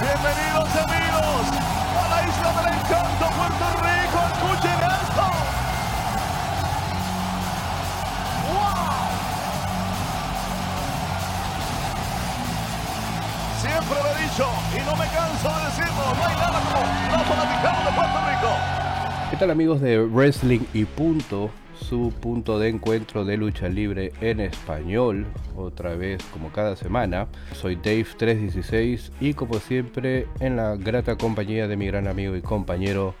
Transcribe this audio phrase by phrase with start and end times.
[0.00, 1.46] Bienvenidos amigos
[1.98, 4.18] a la isla del encanto Puerto Rico.
[4.32, 5.24] Escuchen esto.
[8.52, 9.02] ¡Wow!
[13.60, 16.02] Siempre lo he dicho y no me canso de decirlo.
[16.14, 18.50] No hay nada como los de Puerto Rico.
[19.30, 21.50] ¿Qué tal amigos de Wrestling y Punto?
[21.80, 25.26] Su punto de encuentro de lucha libre en español,
[25.56, 27.28] otra vez como cada semana.
[27.54, 33.14] Soy Dave316 y como siempre en la grata compañía de mi gran amigo y compañero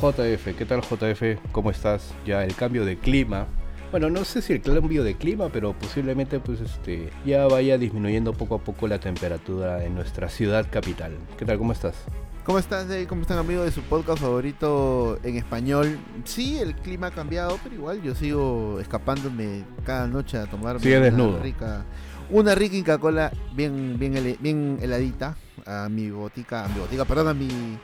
[0.00, 0.56] JF.
[0.56, 1.40] ¿Qué tal JF?
[1.52, 2.14] ¿Cómo estás?
[2.26, 3.46] Ya el cambio de clima.
[3.90, 8.32] Bueno, no sé si el cambio de clima, pero posiblemente pues este ya vaya disminuyendo
[8.32, 11.12] poco a poco la temperatura en nuestra ciudad capital.
[11.38, 11.58] ¿Qué tal?
[11.58, 12.06] ¿Cómo estás?
[12.44, 13.06] ¿Cómo estás, Dave?
[13.06, 15.98] ¿Cómo están amigos de su podcast favorito en español?
[16.24, 20.84] Sí, el clima ha cambiado, pero igual yo sigo escapándome cada noche a tomar una
[20.84, 21.38] desnudo.
[21.40, 21.84] rica,
[22.30, 27.28] una rica Inca Cola bien, bien, bien heladita a mi botica, a mi botica, perdón,
[27.28, 27.78] a mi,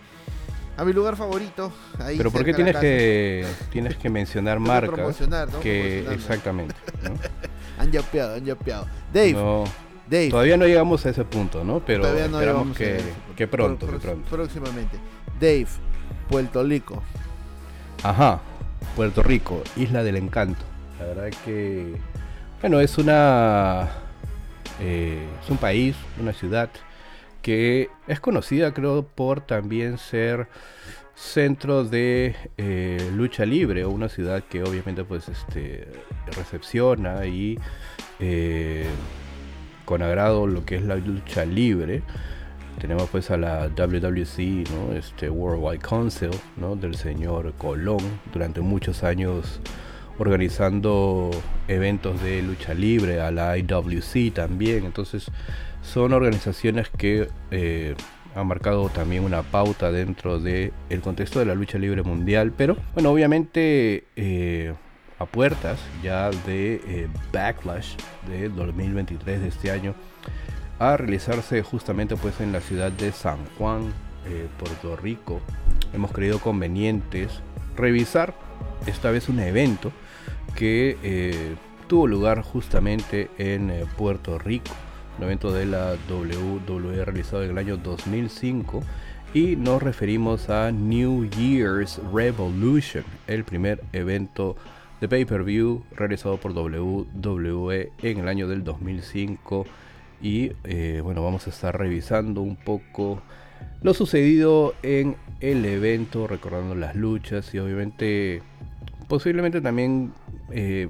[0.76, 1.72] a mi lugar favorito.
[2.00, 5.60] Ahí Pero ¿por qué tienes que tienes que mencionar marcas promocionar, ¿no?
[5.60, 6.74] que exactamente
[7.04, 7.14] ¿no?
[7.78, 8.86] Han yapeado, han yapeado.
[9.12, 9.62] Dave, No,
[10.10, 10.30] Dave.
[10.30, 13.76] todavía no llegamos a ese punto no pero todavía no esperamos que, pronto que pro-
[14.00, 14.96] pronto Próximamente.
[15.40, 15.66] Dave,
[16.28, 17.02] Puerto Rico.
[18.02, 18.40] ajá
[18.96, 20.64] Puerto Rico Isla del Encanto
[20.98, 21.94] la verdad que
[22.60, 23.88] bueno es una
[24.80, 26.70] eh, es un país una ciudad
[27.42, 30.48] que es conocida creo por también ser
[31.14, 35.88] centro de eh, lucha libre o una ciudad que obviamente pues este
[36.36, 37.58] recepciona y
[38.20, 38.86] eh,
[39.88, 42.02] con agrado lo que es la lucha libre.
[42.78, 49.02] Tenemos pues a la WWC no este Worldwide Council no del señor Colón durante muchos
[49.02, 49.62] años
[50.18, 51.30] organizando
[51.68, 54.84] eventos de lucha libre a la IWC también.
[54.84, 55.30] Entonces
[55.80, 57.94] son organizaciones que eh,
[58.34, 62.76] han marcado también una pauta dentro del el contexto de la lucha libre mundial, pero
[62.92, 64.74] bueno, obviamente eh,
[65.18, 67.94] a puertas ya de eh, Backlash
[68.28, 69.94] de 2023 de este año
[70.78, 73.92] a realizarse justamente pues en la ciudad de San Juan,
[74.26, 75.40] eh, Puerto Rico.
[75.92, 77.40] Hemos creído convenientes
[77.76, 78.34] revisar
[78.86, 79.90] esta vez un evento
[80.54, 81.56] que eh,
[81.88, 84.70] tuvo lugar justamente en Puerto Rico,
[85.18, 88.82] un evento de la WWE realizado en el año 2005
[89.34, 94.56] y nos referimos a New Year's Revolution, el primer evento
[95.00, 99.66] de pay-per-view realizado por WWE en el año del 2005
[100.20, 103.22] y eh, bueno vamos a estar revisando un poco
[103.82, 108.42] lo sucedido en el evento recordando las luchas y obviamente
[109.08, 110.12] posiblemente también
[110.50, 110.88] eh,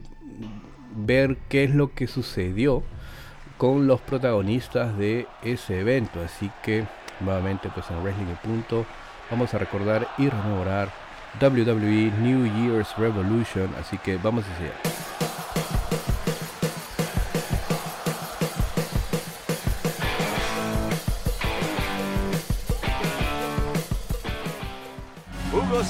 [0.96, 2.82] ver qué es lo que sucedió
[3.56, 6.20] con los protagonistas de ese evento.
[6.20, 6.84] Así que
[7.20, 8.86] nuevamente pues en Wrestling Punto
[9.30, 10.90] vamos a recordar y rememorar
[11.40, 14.72] WWE New Year's Revolution así que vamos a seguir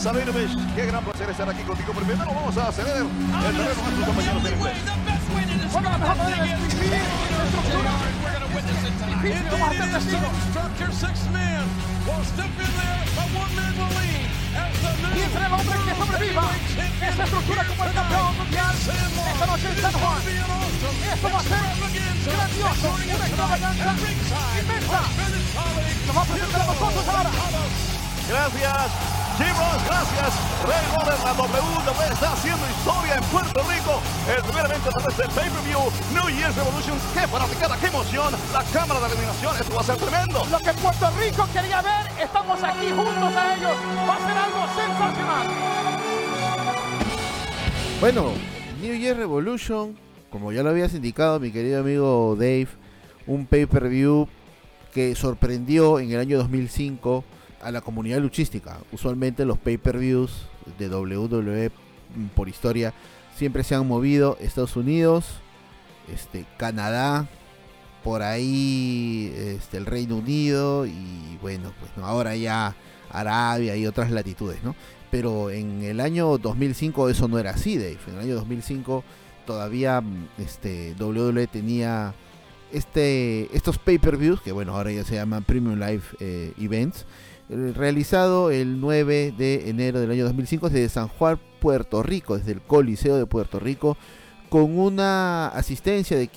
[0.09, 1.93] Sabinovich, qué gran placer estar aquí contigo.
[1.93, 4.79] Pero primero vamos a ceder el terreno a nuestros compañeros en inglés.
[5.71, 6.95] Bueno, la mejor manera de dividir
[7.45, 7.93] estructura.
[9.21, 9.99] Difícil, vamos a de
[15.45, 16.45] el hombre que sobreviva
[17.09, 20.23] esta estructura como el campeón mundial esta noche en San Juan.
[21.13, 21.65] Esto va a ser
[22.33, 23.93] grandioso, una extravaganza
[24.57, 25.01] inmensa.
[26.17, 27.31] Va a presentar a nosotros ahora.
[28.29, 30.35] Gracias, Jim Ross, gracias.
[30.67, 34.03] Ray Robert, la WWE está haciendo historia en Puerto Rico.
[34.27, 35.79] El primer evento a través del pay-per-view,
[36.13, 36.99] New Year's Revolution.
[37.15, 38.35] ¡Qué fanaticada, qué emoción!
[38.53, 40.43] La cámara de eliminación, esto va a ser tremendo.
[40.51, 43.77] Lo que Puerto Rico quería ver, estamos aquí juntos a ellos.
[44.09, 45.47] Va a ser algo sensacional.
[48.01, 48.33] Bueno,
[48.83, 49.97] New Year Revolution,
[50.31, 52.67] como ya lo habías indicado mi querido amigo Dave,
[53.29, 54.27] un pay-per-view
[54.93, 57.23] que sorprendió en el año 2005
[57.63, 58.79] a la comunidad luchística.
[58.93, 60.47] Usualmente los pay-per-views
[60.79, 61.71] de WWE
[62.17, 62.95] mm, por historia
[63.37, 65.27] siempre se han movido Estados Unidos,
[66.13, 67.29] este Canadá,
[68.03, 72.07] por ahí este, el Reino Unido y bueno, pues ¿no?
[72.07, 72.75] ahora ya
[73.11, 74.75] Arabia y otras latitudes, ¿no?
[75.11, 77.99] Pero en el año 2005 eso no era así, Dave.
[78.09, 79.05] En el año 2005
[79.47, 82.15] todavía mm, este, WWE tenía
[82.73, 87.07] este, estos pay-per-views, que bueno, ahora ya se llaman Premium Live eh, Events,
[87.49, 92.61] realizado el 9 de enero del año 2005 desde San Juan, Puerto Rico, desde el
[92.61, 93.97] Coliseo de Puerto Rico,
[94.49, 96.29] con una asistencia de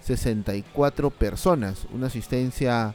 [0.00, 2.94] 64 personas, una asistencia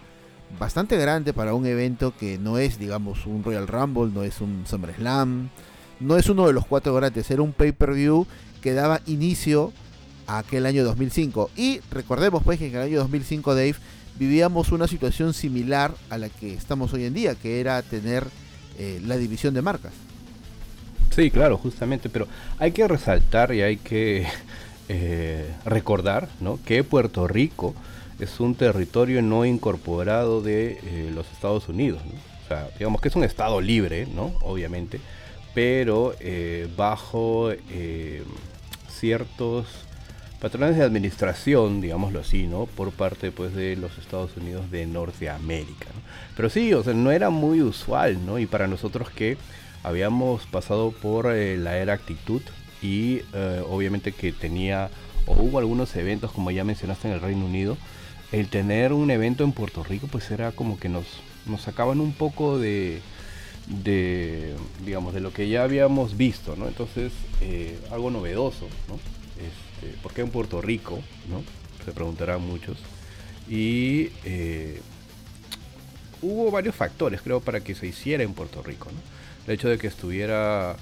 [0.60, 4.64] bastante grande para un evento que no es, digamos, un Royal Rumble, no es un
[4.66, 5.50] SummerSlam,
[6.00, 8.28] no es uno de los cuatro grandes, era un pay-per-view
[8.62, 9.74] que daba inicio
[10.26, 11.52] a aquel año 2005.
[11.56, 13.76] Y recordemos pues que en el año 2005, Dave,
[14.18, 18.26] vivíamos una situación similar a la que estamos hoy en día, que era tener
[18.78, 19.94] eh, la división de marcas.
[21.16, 22.28] Sí, claro, justamente, pero
[22.60, 24.28] hay que resaltar y hay que
[24.90, 26.60] eh, recordar ¿no?
[26.64, 27.74] que Puerto Rico
[28.20, 32.02] es un territorio no incorporado de eh, los Estados Unidos.
[32.46, 34.34] O sea, digamos que es un estado libre, ¿no?
[34.42, 35.02] Obviamente,
[35.54, 36.14] pero
[36.78, 37.52] bajo
[38.90, 39.87] ciertos
[40.40, 42.66] patrones de administración, digámoslo así, ¿no?
[42.66, 45.88] Por parte pues de los Estados Unidos de Norteamérica.
[46.36, 48.40] Pero sí, o sea, no era muy usual, ¿no?
[48.40, 49.38] Y para nosotros que
[49.84, 52.42] habíamos pasado por la era actitud
[52.82, 54.90] y eh, obviamente que tenía
[55.26, 57.78] o hubo algunos eventos como ya mencionaste en el Reino Unido
[58.32, 61.06] el tener un evento en Puerto Rico pues era como que nos
[61.46, 63.02] nos sacaban un poco de
[63.68, 64.56] de
[64.86, 69.00] digamos de lo que ya habíamos visto no entonces eh, algo novedoso no
[69.82, 71.44] este, ¿por qué en Puerto Rico no
[71.86, 72.78] se preguntarán muchos
[73.50, 74.82] y eh,
[76.22, 79.00] hubo varios factores creo para que se hiciera en Puerto Rico no
[79.48, 80.76] el hecho de que estuviera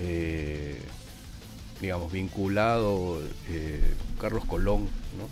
[0.00, 0.78] eh,
[1.80, 3.80] digamos, vinculado eh,
[4.20, 5.28] Carlos Colón, ¿no?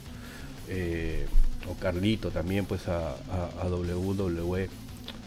[0.68, 1.26] Eh,
[1.68, 4.68] o Carlito también, pues a, a, WWE.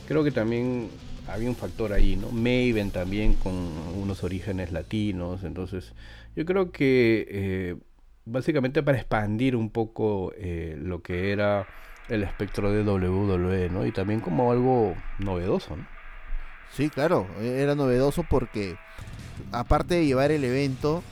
[0.07, 0.89] Creo que también
[1.27, 2.29] había un factor ahí, ¿no?
[2.29, 5.91] Maven también con unos orígenes latinos, entonces
[6.37, 7.75] yo creo que eh,
[8.23, 11.67] básicamente para expandir un poco lo que era
[12.07, 13.85] el espectro de WWE, ¿no?
[13.85, 15.85] Y también como algo novedoso, ¿no?
[16.71, 18.77] Sí, claro, era novedoso porque
[19.51, 21.03] aparte de llevar el evento,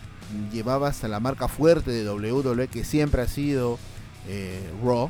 [0.52, 3.80] llevabas a la marca fuerte de WWE que siempre ha sido
[4.28, 5.10] eh, Raw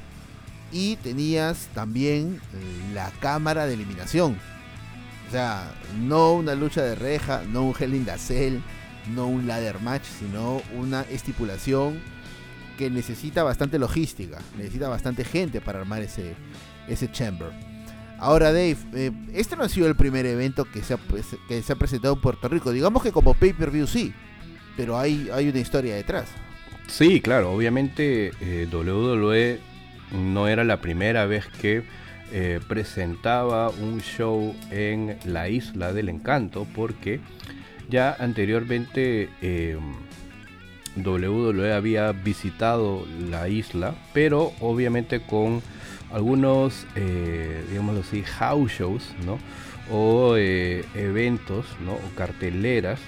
[0.71, 4.37] y tenías también eh, la cámara de eliminación.
[5.27, 8.59] O sea, no una lucha de reja, no un Hell in the Cell,
[9.13, 11.99] no un ladder match, sino una estipulación
[12.77, 16.35] que necesita bastante logística, necesita bastante gente para armar ese,
[16.87, 17.51] ese chamber.
[18.17, 21.61] Ahora, Dave, eh, este no ha sido el primer evento que se, ha, pues, que
[21.61, 22.71] se ha presentado en Puerto Rico.
[22.71, 24.13] Digamos que como pay-per-view sí,
[24.77, 26.29] pero hay, hay una historia detrás.
[26.87, 29.59] Sí, claro, obviamente eh, WWE
[30.11, 31.83] no era la primera vez que
[32.31, 37.19] eh, presentaba un show en la isla del encanto, porque
[37.89, 39.29] ya anteriormente
[40.95, 45.61] WWE había visitado la isla, pero obviamente con
[46.11, 47.63] algunos, eh,
[47.99, 49.37] así, house shows, ¿no?
[49.91, 51.93] O eh, eventos, ¿no?
[51.93, 52.99] O carteleras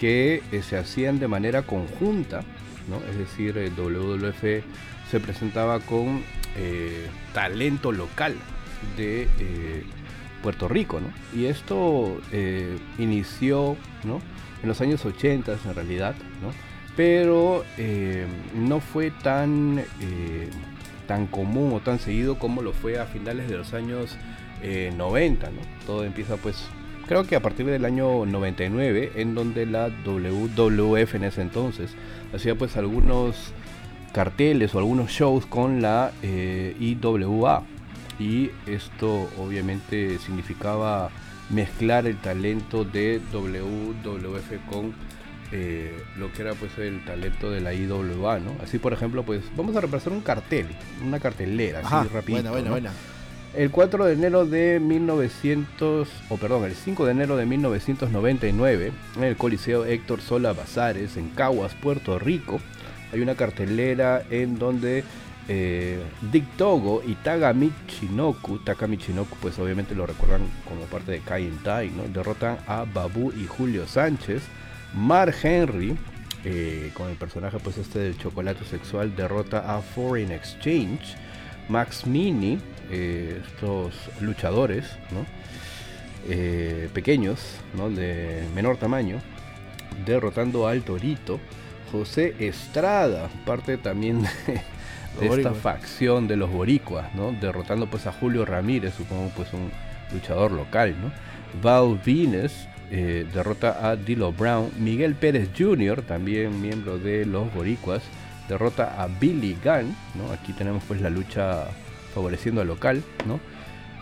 [0.00, 2.42] que eh, se hacían de manera conjunta,
[2.88, 2.96] ¿no?
[3.10, 4.64] Es decir, el WWF
[5.10, 6.22] se presentaba con
[7.34, 8.34] talento local
[8.96, 9.28] de
[10.42, 11.08] Puerto Rico, ¿no?
[11.38, 12.20] Y esto
[12.98, 14.20] inició, ¿no?
[14.62, 16.50] En los años 80 en realidad, ¿no?
[16.96, 17.64] Pero
[18.54, 19.82] no fue tan
[21.06, 24.16] tan común o tan seguido como lo fue a finales de los años
[24.96, 25.60] 90, eh, ¿no?
[25.86, 26.64] Todo empieza pues,
[27.06, 31.94] creo que a partir del año 99, en donde la WWF en ese entonces
[32.34, 33.52] hacía pues algunos
[34.12, 37.64] carteles o algunos shows con la eh, IWA.
[38.18, 41.10] Y esto obviamente significaba
[41.50, 44.94] mezclar el talento de WWF con
[45.52, 48.56] eh, lo que era pues el talento de la IWA, ¿no?
[48.62, 50.66] Así por ejemplo, pues vamos a repasar un cartel,
[51.04, 52.38] una cartelera, así rápido.
[53.54, 59.24] El 4 de enero de 1900, o perdón, el 5 de enero de 1999, en
[59.24, 62.60] el Coliseo Héctor Sola Bazares, en Caguas, Puerto Rico,
[63.12, 65.04] hay una cartelera en donde
[65.48, 71.20] eh, Dick Togo y Tagami Chinoku, Takami Chinoku, pues obviamente lo recuerdan como parte de
[71.20, 72.02] Kai Tai, ¿no?
[72.04, 74.42] Derrotan a Babu y Julio Sánchez
[74.94, 75.96] Mark Henry,
[76.44, 81.16] eh, con el personaje pues este del chocolate sexual, derrota a Foreign Exchange.
[81.68, 82.60] Max Mini,
[82.90, 84.86] eh, estos luchadores
[86.28, 87.40] eh, pequeños,
[87.96, 89.20] de menor tamaño,
[90.04, 91.40] derrotando al Torito.
[91.90, 94.22] José Estrada, parte también
[95.20, 97.08] de, esta facción de los boricuas,
[97.40, 99.70] derrotando pues a Julio Ramírez, supongo pues un
[100.12, 100.94] luchador local.
[101.00, 101.10] ¿no?
[101.62, 102.52] Val Venus
[102.90, 104.70] eh, derrota a Dilo Brown.
[104.78, 108.02] Miguel Pérez Jr., también miembro de los Boricuas,
[108.48, 109.94] derrota a Billy Gunn.
[110.14, 110.32] ¿no?
[110.32, 111.66] Aquí tenemos pues la lucha
[112.14, 113.02] favoreciendo al local.
[113.26, 113.40] ¿no?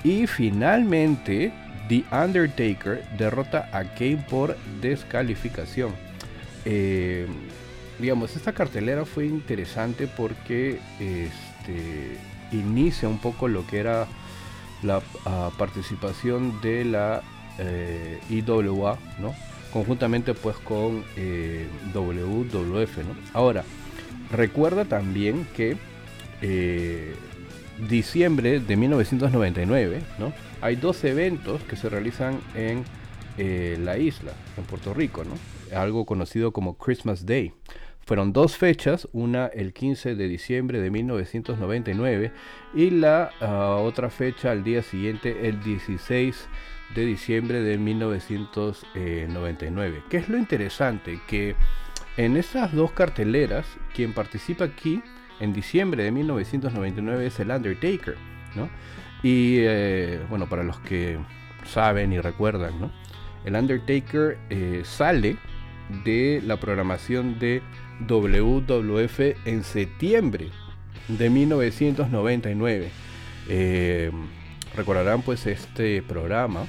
[0.03, 1.53] Y finalmente,
[1.88, 5.93] The Undertaker derrota a Kane por descalificación.
[6.64, 7.26] Eh,
[7.99, 12.19] digamos, esta cartelera fue interesante porque este,
[12.53, 14.07] inicia un poco lo que era
[14.83, 17.23] la ah, participación de la
[17.59, 19.35] eh, IWA, ¿no?
[19.73, 23.17] Conjuntamente pues con eh, WWF, ¿no?
[23.33, 23.65] Ahora,
[24.31, 25.77] recuerda también que
[26.43, 27.15] eh,
[27.89, 30.33] diciembre de 1999, ¿no?
[30.61, 32.85] Hay dos eventos que se realizan en
[33.37, 35.35] eh, la isla, en Puerto Rico, ¿no?
[35.77, 37.53] Algo conocido como Christmas Day.
[38.07, 42.33] Fueron dos fechas, una el 15 de diciembre de 1999
[42.75, 46.47] y la ah, otra fecha al día siguiente, el 16
[46.95, 50.03] de diciembre de 1999.
[50.11, 51.19] ¿Qué es lo interesante?
[51.27, 51.57] Que
[52.19, 55.03] en esas dos carteleras, quien participa aquí
[55.41, 58.17] en diciembre de 1999 es el Undertaker,
[58.55, 58.69] ¿no?
[59.23, 61.19] Y eh, bueno, para los que
[61.65, 62.93] saben y recuerdan, ¿no?
[63.47, 65.39] El Undertaker eh, sale
[66.05, 67.63] de la programación de
[68.01, 70.51] WWF en septiembre
[71.09, 72.91] de 1999.
[73.49, 74.11] Eh,
[74.77, 76.67] recordarán pues este programa,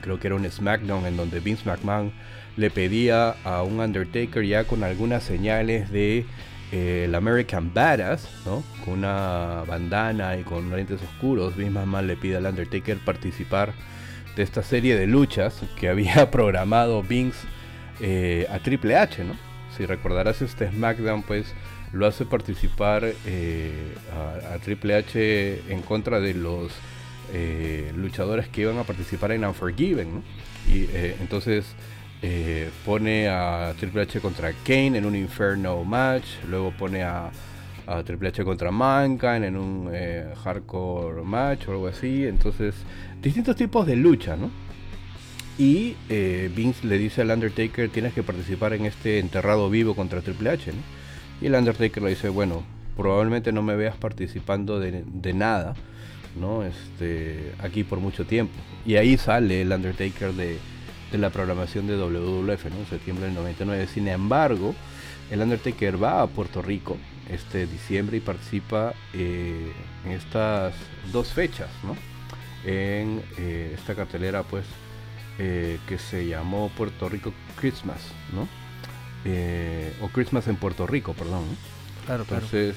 [0.00, 2.12] creo que era un SmackDown en donde Vince McMahon
[2.56, 6.24] le pedía a un Undertaker ya con algunas señales de
[6.72, 8.62] eh, el American Badass, ¿no?
[8.84, 13.72] Con una bandana y con lentes oscuros, Vince McMahon le pide al Undertaker participar
[14.36, 17.46] de esta serie de luchas que había programado Vince
[18.00, 19.43] eh, a Triple H, ¿no?
[19.76, 21.52] Si recordarás este SmackDown, pues
[21.92, 23.94] lo hace participar eh,
[24.52, 26.72] a, Triple H en contra de los
[27.32, 30.22] eh, luchadores que iban a participar en Unforgiven.
[30.68, 30.88] Y
[31.20, 31.66] entonces
[32.86, 37.30] pone a Triple H contra Kane en un Inferno match, luego pone a,
[37.86, 39.90] a Triple H contra Mankind en un
[40.42, 42.74] hardcore match o algo así, entonces
[43.20, 44.63] distintos tipos de lucha, ¿no?
[45.56, 50.20] Y eh, Vince le dice al Undertaker, tienes que participar en este enterrado vivo contra
[50.20, 50.72] Triple H.
[51.40, 52.64] Y el Undertaker le dice, bueno,
[52.96, 55.74] probablemente no me veas participando de, nada,
[56.40, 56.64] ¿no?
[56.64, 58.54] Este, aquí por mucho tiempo.
[58.84, 60.58] Y ahí sale el Undertaker de,
[61.12, 62.78] la programación de WWF, ¿no?
[62.78, 63.86] En septiembre del 99.
[63.86, 64.74] Sin embargo,
[65.30, 66.96] el Undertaker va a Puerto Rico
[67.30, 69.72] este diciembre y participa eh,
[70.04, 70.74] en estas
[71.12, 71.96] dos fechas, ¿no?
[72.64, 74.64] en eh, esta cartelera pues
[75.38, 77.98] eh, que se llamó Puerto Rico Christmas,
[78.32, 78.48] ¿no?
[79.24, 81.44] Eh, o Christmas en Puerto Rico, perdón.
[82.06, 82.76] Claro, Entonces,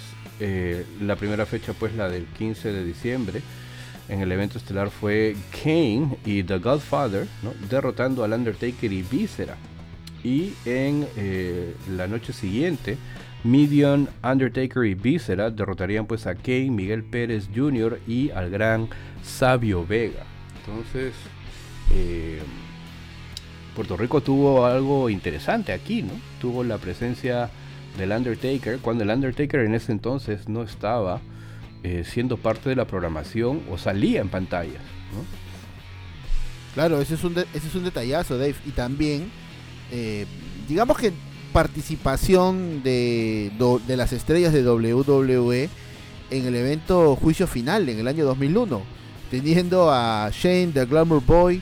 [1.01, 3.41] la primera fecha pues la del 15 de diciembre
[4.07, 7.53] en el evento estelar fue Kane y The Godfather, ¿no?
[7.69, 9.57] derrotando al Undertaker y Viscera.
[10.23, 11.07] Y en
[11.89, 12.97] la noche siguiente,
[13.43, 17.99] Midian, Undertaker y Viscera derrotarían pues a Kane, Miguel Pérez Jr.
[18.07, 18.89] y al gran
[19.23, 20.23] Sabio Vega.
[20.59, 21.13] Entonces,
[21.93, 22.41] eh,
[23.75, 26.13] Puerto Rico tuvo algo interesante aquí, ¿no?
[26.41, 27.49] Tuvo la presencia
[27.97, 31.21] del Undertaker, cuando el Undertaker en ese entonces no estaba
[31.83, 34.81] eh, siendo parte de la programación o salía en pantallas,
[35.13, 35.25] ¿no?
[36.73, 38.55] Claro, ese es un, ese es un detallazo, Dave.
[38.65, 39.31] Y también,
[39.91, 40.25] eh,
[40.67, 41.11] digamos que
[41.53, 43.51] participación de,
[43.87, 45.69] de las estrellas de WWE
[46.29, 48.97] en el evento Juicio Final en el año 2001
[49.29, 51.61] teniendo a Shane, The Glamour Boy,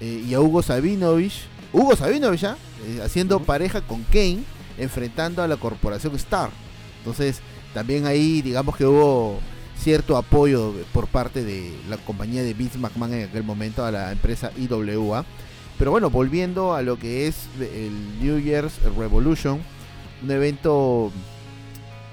[0.00, 4.42] eh, y a Hugo Sabinovich, Hugo Sabinovich ya, eh, haciendo pareja con Kane,
[4.78, 6.50] enfrentando a la corporación Star.
[6.98, 7.40] Entonces,
[7.74, 9.40] también ahí, digamos que hubo
[9.76, 14.12] cierto apoyo por parte de la compañía de Vince McMahon en aquel momento a la
[14.12, 15.24] empresa IWA.
[15.78, 19.60] Pero bueno, volviendo a lo que es el New Year's Revolution,
[20.22, 21.12] un evento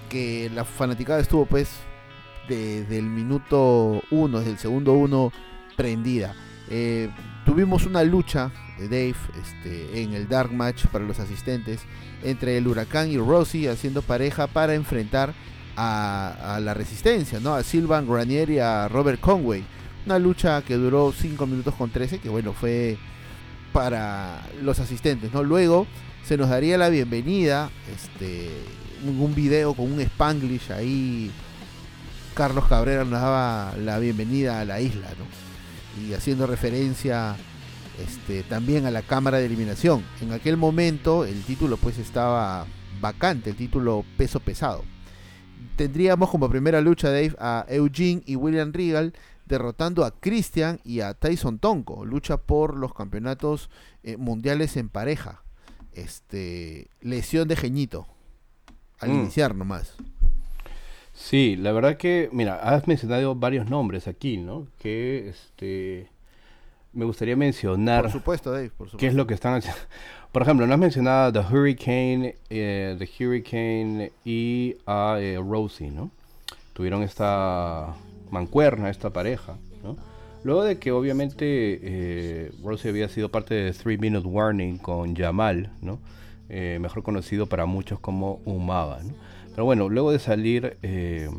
[0.09, 1.69] que la fanaticada estuvo pues
[2.47, 5.31] desde el minuto 1, desde el segundo 1
[5.75, 6.35] prendida.
[6.69, 7.09] Eh,
[7.45, 11.79] tuvimos una lucha de Dave este, en el Dark Match para los asistentes
[12.23, 15.33] entre el Huracán y Rossi haciendo pareja para enfrentar
[15.77, 17.53] a, la resistencia, ¿no?
[17.53, 19.63] a Silvan Granier y a Robert Conway.
[20.05, 22.97] Una lucha que duró 5 minutos con 13, que bueno, fue
[23.73, 25.33] para los asistentes.
[25.33, 25.43] ¿no?
[25.43, 25.87] Luego
[26.23, 28.49] se nos daría la bienvenida, este,
[29.05, 31.31] un video con un spanglish ahí
[32.35, 35.44] Carlos Cabrera nos daba la bienvenida a la isla, ¿no?
[36.01, 37.35] Y haciendo referencia
[38.03, 40.03] este, también a la cámara de eliminación.
[40.21, 42.65] En aquel momento el título pues estaba
[42.99, 44.83] vacante, el título peso pesado.
[45.75, 49.13] Tendríamos como primera lucha Dave a Eugene y William Regal
[49.45, 53.69] derrotando a Christian y a Tyson Tonko, lucha por los campeonatos
[54.03, 55.43] eh, mundiales en pareja.
[55.93, 58.07] Este, lesión de Geñito
[58.99, 59.15] al mm.
[59.15, 59.93] iniciar nomás.
[61.15, 64.67] Sí, la verdad que, mira, has mencionado varios nombres aquí, ¿no?
[64.77, 66.09] Que, este,
[66.93, 68.97] me gustaría mencionar Por supuesto, Dave, por supuesto.
[68.97, 69.79] qué es lo que están haciendo.
[70.31, 76.11] Por ejemplo, no has mencionado The Hurricane, eh, The Hurricane y a eh, Rosie, ¿no?
[76.73, 77.95] Tuvieron esta
[78.31, 79.95] mancuerna, esta pareja, ¿no?
[80.43, 85.71] Luego de que obviamente eh, Rosie había sido parte de Three Minute Warning con Jamal,
[85.81, 85.99] ¿no?
[86.49, 89.13] Eh, mejor conocido para muchos como Umaba, ¿no?
[89.55, 91.29] Pero bueno, luego de salir eh,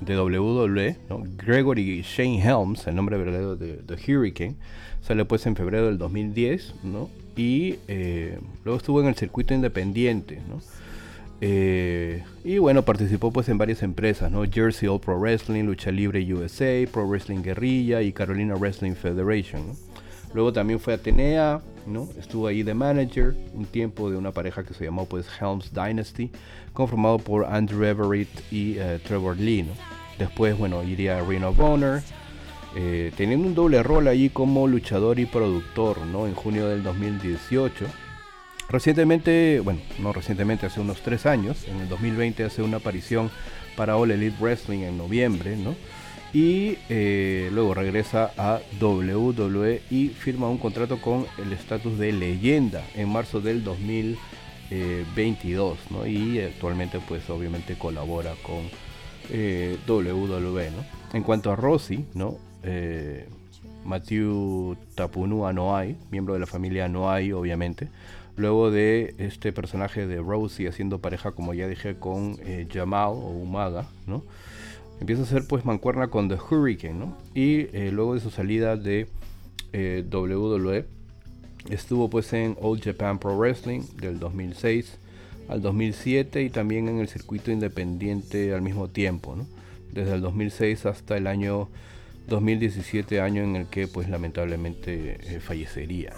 [0.00, 0.96] de WWE.
[1.36, 4.56] Gregory Shane Helms, el nombre verdadero de The Hurricane,
[5.02, 7.10] sale pues en febrero del 2010, ¿no?
[7.36, 10.62] Y eh, luego estuvo en el circuito independiente, ¿no?
[11.42, 14.42] Eh, y bueno, participó pues en varias empresas, ¿no?
[14.50, 19.74] Jersey All Pro Wrestling, Lucha Libre USA, Pro Wrestling Guerrilla y Carolina Wrestling Federation, ¿no?
[20.32, 21.60] Luego también fue a Atenea,
[22.18, 26.30] Estuvo ahí de manager un tiempo de una pareja que se llamó pues Helms Dynasty,
[26.72, 29.72] conformado por Andrew Everett y eh, Trevor Lee, ¿no?
[30.18, 32.02] Después, bueno, iría a Ring of Honor,
[33.16, 36.26] teniendo un doble rol ahí como luchador y productor, ¿no?
[36.26, 37.86] En junio del 2018.
[38.68, 43.30] Recientemente, bueno, no recientemente, hace unos tres años, en el 2020 hace una aparición
[43.76, 45.74] para All Elite Wrestling en noviembre, ¿no?
[46.32, 52.84] Y eh, luego regresa a WWE y firma un contrato con el estatus de leyenda
[52.94, 56.06] en marzo del 2022, ¿no?
[56.06, 58.68] Y actualmente, pues obviamente colabora con
[59.30, 60.84] eh, WWE, ¿no?
[61.12, 62.38] En cuanto a Rossi, ¿no?
[62.62, 63.26] Eh,
[63.84, 67.88] Matthew Tapunua Noai, miembro de la familia Noai, obviamente.
[68.36, 73.30] Luego de este personaje de Rosie haciendo pareja, como ya dije, con eh, Jamal o
[73.30, 74.22] Umaga, ¿no?
[75.00, 77.16] Empieza a hacer pues mancuerna con The Hurricane, ¿no?
[77.34, 79.06] Y eh, luego de su salida de
[79.72, 80.84] eh, WWE,
[81.70, 84.98] estuvo pues en Old Japan Pro Wrestling del 2006
[85.48, 89.46] al 2007 y también en el circuito independiente al mismo tiempo, ¿no?
[89.92, 91.68] Desde el 2006 hasta el año
[92.26, 96.12] 2017, año en el que pues lamentablemente eh, fallecería.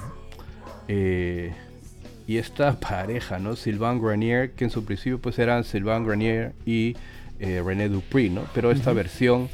[2.31, 3.57] Y esta pareja, ¿no?
[3.57, 6.97] Sylvain Grenier, que en su principio pues eran Sylvain Grenier y
[7.41, 8.45] eh, René Dupree, ¿no?
[8.55, 9.49] Pero esta versión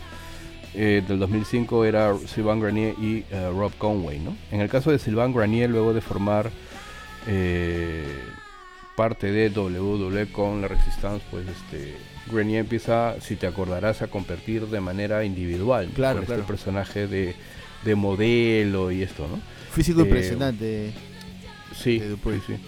[0.75, 4.37] eh, del 2005 era Sylvain Grenier y eh, Rob Conway, ¿no?
[4.51, 6.51] En el caso de Sylvain Grenier, luego de formar
[8.97, 11.95] parte de WWE con la Resistance, pues este
[12.31, 16.41] Grenier empieza, si te acordarás, a competir de manera individual Claro, con claro.
[16.43, 17.35] este personaje de,
[17.85, 19.39] de modelo y esto, ¿no?
[19.73, 20.93] Físico Eh, impresionante.
[21.75, 22.41] Sí, De Dupree.
[22.47, 22.63] sí, sí.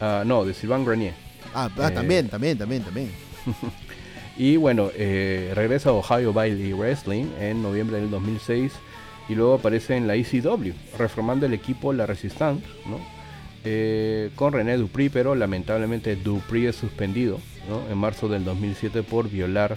[0.00, 1.14] Ah, no, de Sylvain Grenier.
[1.54, 3.10] Ah, ah, eh, también, también, también, también.
[4.38, 8.72] Y bueno, eh, regresa a Ohio Bailey Wrestling en noviembre del 2006
[9.28, 12.98] y luego aparece en la ECW, reformando el equipo La Resistance, ¿no?
[13.64, 17.40] Eh, con René Dupri, pero lamentablemente Dupri es suspendido
[17.90, 19.76] en marzo del 2007 por violar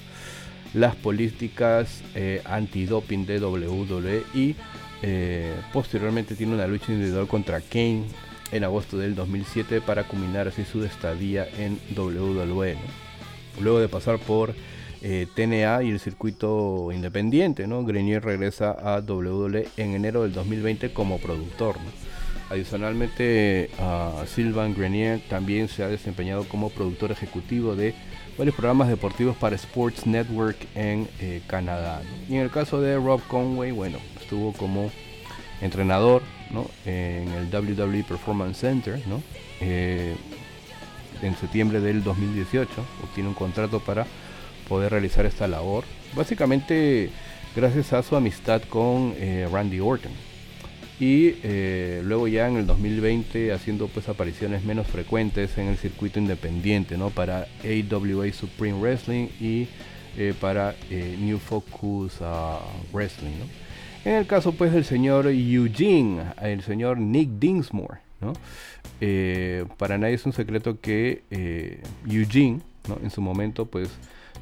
[0.74, 4.56] las políticas eh, antidoping de WWE y
[5.02, 8.04] eh, posteriormente tiene una lucha individual contra Kane
[8.52, 12.78] en agosto del 2007 para culminar así su estadía en WWE.
[13.59, 14.53] Luego de pasar por
[15.01, 17.83] eh, TNA y el circuito independiente, ¿no?
[17.83, 21.77] Grenier regresa a WWE en enero del 2020 como productor.
[22.51, 27.95] Adicionalmente, a Sylvain Grenier también se ha desempeñado como productor ejecutivo de
[28.37, 32.01] varios programas deportivos para Sports Network en eh, Canadá.
[32.29, 34.91] Y en el caso de Rob Conway, bueno, estuvo como
[35.61, 36.67] entrenador ¿no?
[36.85, 39.21] en el WWE Performance Center, ¿no?
[39.61, 40.15] Eh,
[41.21, 42.69] en septiembre del 2018
[43.03, 44.05] obtiene un contrato para
[44.67, 45.84] poder realizar esta labor.
[46.15, 47.10] Básicamente
[47.55, 50.12] gracias a su amistad con eh, Randy Orton.
[50.99, 56.19] Y eh, luego ya en el 2020 haciendo pues apariciones menos frecuentes en el circuito
[56.19, 57.10] independiente, ¿no?
[57.10, 59.67] Para AWA Supreme Wrestling y
[60.15, 62.60] eh, para New Focus ah,
[62.93, 63.45] Wrestling, ¿no?
[64.10, 68.34] En el caso pues del señor Eugene, el señor Nick Dinsmore, ¿no?
[68.99, 72.97] Eh, para nadie es un secreto que eh, Eugene, ¿no?
[73.01, 73.89] en su momento, pues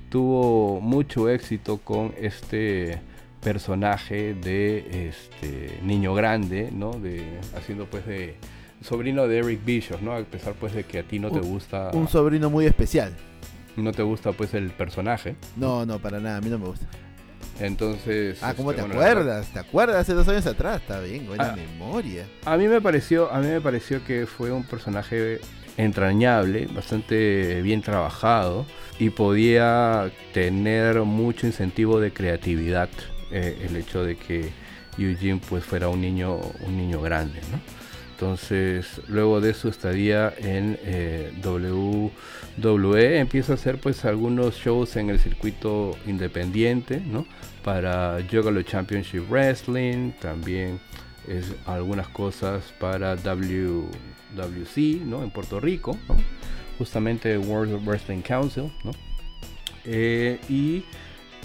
[0.09, 2.99] tuvo mucho éxito con este
[3.41, 6.91] personaje de este niño grande, ¿no?
[6.91, 8.35] De haciendo pues de
[8.81, 10.13] sobrino de Eric Bishop, ¿no?
[10.13, 13.15] A pesar pues de que a ti no te gusta, Un sobrino muy especial.
[13.77, 16.85] no te gusta pues el personaje, No, no, para nada, a mí no me gusta.
[17.59, 18.39] Entonces.
[18.41, 19.47] Ah, ¿cómo este, te bueno, acuerdas?
[19.53, 19.97] ¿Te acuerdas?
[19.97, 21.55] Hace dos años atrás, está bien, buena Ah.
[21.55, 22.25] memoria.
[22.45, 25.39] A mí me pareció, a mí me pareció que fue un personaje
[25.77, 28.65] entrañable, bastante bien trabajado
[28.99, 32.89] y podía tener mucho incentivo de creatividad
[33.31, 34.51] eh, el hecho de que
[34.97, 37.59] Eugene pues fuera un niño, un niño grande, ¿no?
[38.11, 45.09] Entonces, luego de su estadía en eh, WWE, empieza a hacer pues algunos shows en
[45.09, 47.25] el circuito independiente, ¿no?
[47.63, 50.79] Para Juggalo Championship Wrestling, también
[51.27, 53.87] es algunas cosas para WWC,
[55.05, 55.23] ¿no?
[55.23, 55.97] En Puerto Rico,
[56.77, 58.91] justamente World Wrestling Council, ¿no?
[59.85, 60.83] Eh, y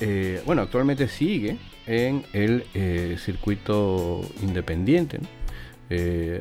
[0.00, 5.20] eh, bueno, actualmente sigue en el eh, circuito independiente,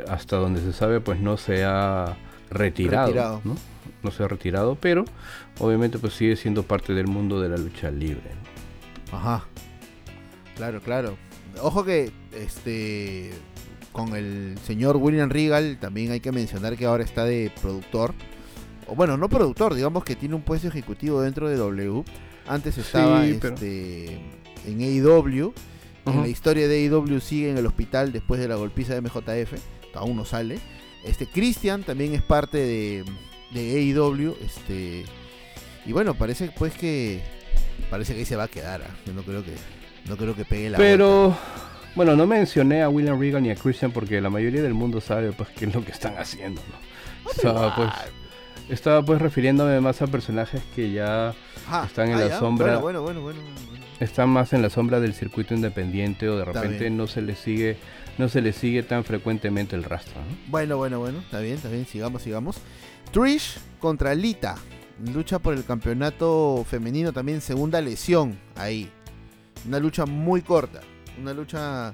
[0.08, 2.18] hasta donde se sabe, pues no se ha
[2.50, 3.56] retirado, ¿no?
[4.02, 4.12] ¿no?
[4.12, 5.06] se ha retirado, pero
[5.60, 8.32] obviamente pues sigue siendo parte del mundo de la lucha libre.
[9.12, 9.46] Ajá.
[10.56, 11.18] Claro, claro.
[11.62, 13.32] Ojo que este
[13.92, 18.14] con el señor William Regal también hay que mencionar que ahora está de productor.
[18.88, 22.04] O bueno, no productor, digamos que tiene un puesto ejecutivo dentro de W.
[22.48, 24.20] Antes estaba este,
[24.66, 25.54] en AEW.
[26.06, 29.54] En la historia de AEW sigue en el hospital después de la golpiza de MJF.
[29.94, 30.60] Aún no sale.
[31.06, 33.06] Este Christian también es parte de,
[33.54, 34.36] de AEW.
[34.42, 35.06] Este,
[35.86, 37.22] y bueno, parece pues que
[37.90, 38.82] parece que ahí se va a quedar.
[38.82, 38.96] ¿ah?
[39.06, 39.54] Yo no creo que
[40.08, 41.36] no creo que pegue la Pero
[41.96, 45.32] bueno, no mencioné a William Regal ni a Christian porque la mayoría del mundo sabe
[45.32, 47.32] pues qué es lo que están haciendo, ¿no?
[47.32, 47.90] Estaba pues,
[48.70, 51.34] estaba pues refiriéndome más a personajes que ya
[51.86, 52.78] están en ah, la sombra.
[52.78, 53.40] Bueno, bueno, bueno,
[54.00, 57.78] están más en la sombra del circuito independiente o de repente no se les sigue
[58.18, 60.16] no se les sigue tan frecuentemente el rastro.
[60.16, 60.38] ¿no?
[60.48, 62.58] Bueno, bueno, bueno, está bien, está bien, sigamos, sigamos.
[63.12, 64.56] Trish contra Lita,
[65.14, 68.92] lucha por el campeonato femenino también, segunda lesión ahí.
[69.68, 70.82] Una lucha muy corta.
[71.20, 71.94] Una lucha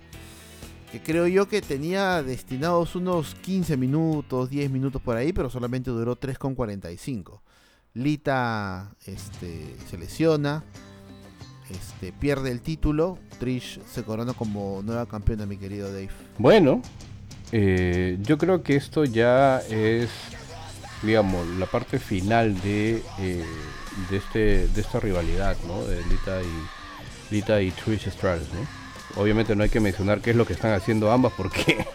[0.91, 5.91] que creo yo que tenía destinados unos 15 minutos, 10 minutos por ahí, pero solamente
[5.91, 7.41] duró 3,45.
[7.93, 10.63] Lita este, se lesiona,
[11.69, 16.09] este, pierde el título, Trish se corona como nueva campeona, mi querido Dave.
[16.37, 16.81] Bueno,
[17.51, 20.09] eh, yo creo que esto ya es,
[21.03, 23.45] digamos, la parte final de, eh,
[24.09, 25.83] de, este, de esta rivalidad, ¿no?
[25.83, 26.78] De Lita y
[27.31, 29.21] Lita y Trish Stratus, ¿no?
[29.21, 31.85] Obviamente no hay que mencionar qué es lo que están haciendo ambas porque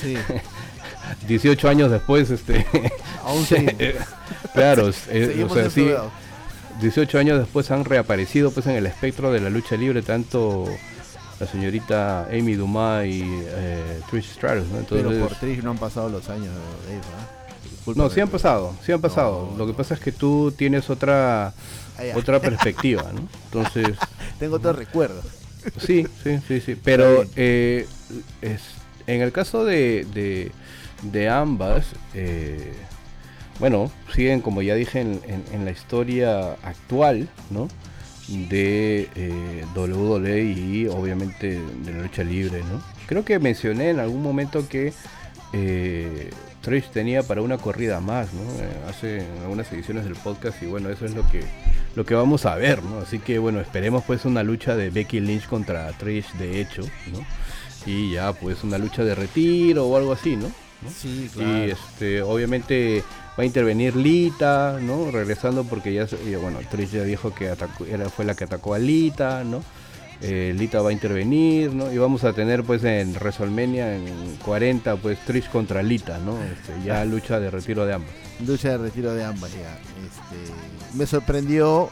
[0.00, 0.16] sí.
[1.28, 2.66] 18 años después, este,
[3.24, 3.44] aún
[4.54, 5.90] claro, eh, o sea, sí,
[6.80, 10.66] 18 años después han reaparecido pues en el espectro de la lucha libre tanto
[11.38, 14.78] la señorita Amy Dumas y eh, Trish Stratus, ¿no?
[14.78, 16.52] Entonces, Pero por Trish no han pasado los años,
[17.94, 19.52] No, sí han pasado, sí han pasado.
[19.58, 21.52] Lo que pasa es que tú tienes otra
[22.14, 23.28] otra perspectiva, ¿no?
[23.46, 23.96] Entonces...
[24.38, 25.22] Tengo otro recuerdo.
[25.78, 26.76] Sí, sí, sí, sí.
[26.82, 27.86] Pero eh,
[28.42, 28.60] es,
[29.06, 30.50] en el caso de,
[31.02, 32.72] de, ambas, eh,
[33.58, 37.68] bueno, siguen, como ya dije, en, la historia actual, ¿no?
[38.28, 42.82] De eh, WWE y obviamente de la lucha libre, ¿no?
[43.06, 44.94] Creo que mencioné en algún momento que
[45.52, 46.30] eh,
[46.64, 48.42] Trish tenía para una corrida más, ¿no?
[48.88, 51.44] hace algunas ediciones del podcast y bueno, eso es lo que
[51.94, 52.98] lo que vamos a ver, ¿no?
[52.98, 57.24] Así que bueno, esperemos pues una lucha de Becky Lynch contra Trish de hecho, ¿no?
[57.86, 60.50] Y ya pues una lucha de retiro o algo así, ¿no?
[60.90, 61.66] Sí, claro.
[61.66, 63.04] Y este, obviamente
[63.38, 65.10] va a intervenir Lita, ¿no?
[65.10, 66.06] Regresando porque ya,
[66.40, 69.62] bueno, Trish ya dijo que atacó, era, fue la que atacó a Lita, ¿no?
[70.26, 71.92] Eh, Lita va a intervenir, ¿no?
[71.92, 76.42] Y vamos a tener pues en WrestleMania en 40 pues Trish contra Lita, ¿no?
[76.42, 78.10] Este, ya lucha de retiro de ambas.
[78.46, 79.78] Lucha de retiro de ambas ya.
[80.02, 81.90] Este, me sorprendió,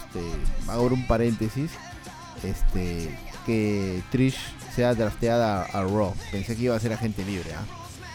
[0.00, 1.70] este, hago un paréntesis,
[2.42, 3.10] este,
[3.44, 4.38] que Trish
[4.74, 6.14] sea drafteada a, Raw.
[6.32, 7.66] Pensé que iba a ser agente libre, ¿ah?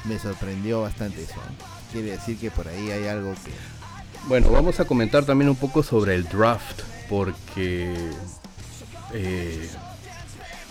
[0.05, 1.35] Me sorprendió bastante eso.
[1.91, 3.51] Quiere decir que por ahí hay algo que...
[4.27, 7.93] Bueno, vamos a comentar también un poco sobre el draft, porque
[9.13, 9.69] eh,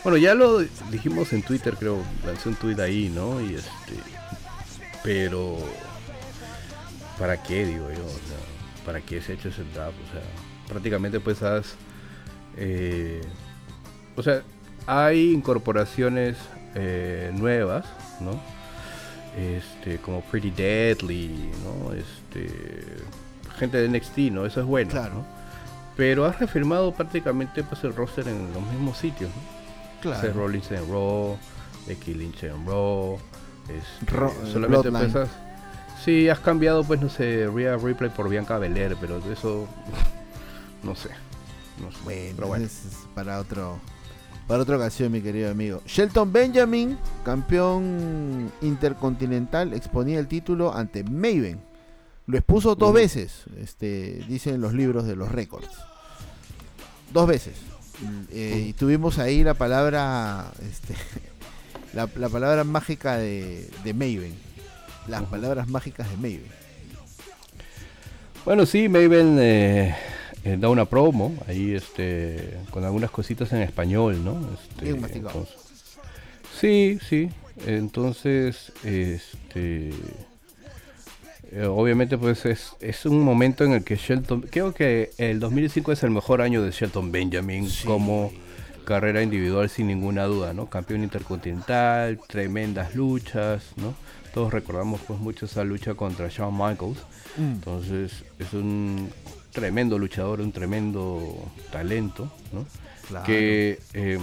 [0.02, 0.58] bueno, ya lo
[0.90, 3.40] dijimos en Twitter, creo, lancé un tweet ahí, ¿no?
[3.40, 3.94] Y este,
[5.04, 5.58] pero
[7.18, 8.04] ¿para qué digo yo?
[8.84, 9.96] ¿para qué se ha hecho ese draft?
[10.08, 10.22] O sea,
[10.68, 11.76] prácticamente pues has,
[12.56, 13.20] eh,
[14.16, 14.42] o sea,
[14.86, 16.36] hay incorporaciones
[16.74, 17.86] eh, nuevas,
[18.20, 18.40] ¿no?
[19.38, 21.92] Este, como Pretty Deadly, ¿no?
[21.94, 22.52] Este,
[23.56, 24.46] gente de NXT, ¿no?
[24.46, 25.41] Eso es bueno, claro
[25.96, 29.30] pero has reafirmado prácticamente pues el roster en los mismos sitios.
[30.00, 30.20] Claro.
[30.20, 31.36] Seth Rollins en Raw,
[31.86, 33.18] Becky Lynch en Raw,
[33.68, 35.28] este, eh, solamente has,
[36.04, 39.68] sí, has cambiado pues no sé, Rhea Replay por Bianca Belair, pero eso
[40.82, 41.10] no sé.
[41.80, 41.98] No sé.
[42.04, 42.64] Bueno, pero bueno.
[42.64, 43.78] Es para otro
[44.46, 45.80] para otra ocasión, mi querido amigo.
[45.86, 51.71] Shelton Benjamin, campeón intercontinental, exponía el título ante Maven
[52.32, 55.68] lo expuso dos veces, este, dicen los libros de los récords.
[57.12, 57.56] Dos veces.
[58.30, 60.94] Eh, y tuvimos ahí la palabra, este,
[61.92, 64.32] la, palabra mágica de, de Maven.
[65.08, 66.46] Las palabras mágicas de Maven.
[68.46, 69.94] Bueno, sí, Maven eh,
[70.44, 74.40] eh, da una promo ahí este, con algunas cositas en español, ¿no?
[74.54, 74.88] Este,
[76.58, 77.28] Sí, sí.
[77.66, 79.92] Entonces, este...
[81.54, 85.92] eh, obviamente pues es, es un momento en el que Shelton, creo que el 2005
[85.92, 87.86] es el mejor año de Shelton Benjamin Sí.
[87.86, 88.32] como
[88.86, 90.66] carrera individual sin ninguna duda, ¿no?
[90.70, 93.94] Campeón intercontinental, tremendas luchas, ¿no?
[94.32, 96.98] Todos recordamos pues mucho esa lucha contra Shawn Michaels.
[97.36, 97.42] Mm.
[97.52, 99.10] Entonces es un
[99.52, 101.20] tremendo luchador, un tremendo
[101.70, 102.64] talento, ¿no?
[103.08, 103.26] Claro.
[103.26, 104.18] Que eh,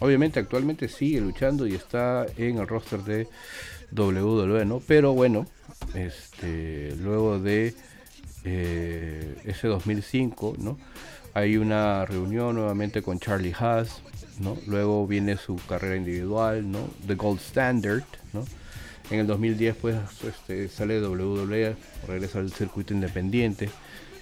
[0.00, 3.28] obviamente actualmente sigue luchando y está en el roster de
[3.94, 4.80] WWE, ¿no?
[4.86, 5.46] Pero bueno,
[5.94, 7.74] este, luego de
[8.44, 10.78] eh, ese 2005, ¿no?
[11.34, 14.02] Hay una reunión nuevamente con Charlie Haas,
[14.38, 14.56] ¿no?
[14.66, 16.88] Luego viene su carrera individual, ¿no?
[17.06, 18.44] The Gold Standard, ¿no?
[19.10, 23.70] En el 2010 pues este, sale WWE, regresa al circuito independiente.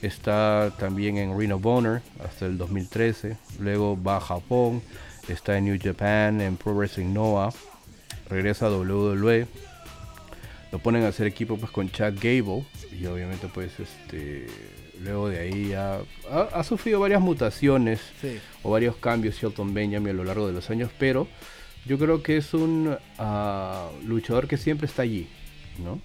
[0.03, 3.37] Está también en Ring of Honor hasta el 2013.
[3.59, 4.83] Luego va a Japón,
[5.29, 7.53] está en New Japan, en Pro Wrestling Noah.
[8.29, 9.47] Regresa a WWE.
[10.73, 12.65] Lo ponen a hacer equipo pues con Chad Gable.
[12.99, 14.47] Y obviamente pues este
[15.03, 15.95] luego de ahí ha,
[16.31, 18.39] ha- ha sufrido varias mutaciones Sí.
[18.63, 21.27] o varios cambios Shelton Benjamin a lo largo de los años, pero
[21.87, 25.27] yo creo que es un ah, luchador que siempre está allí,
[25.83, 25.99] ¿no?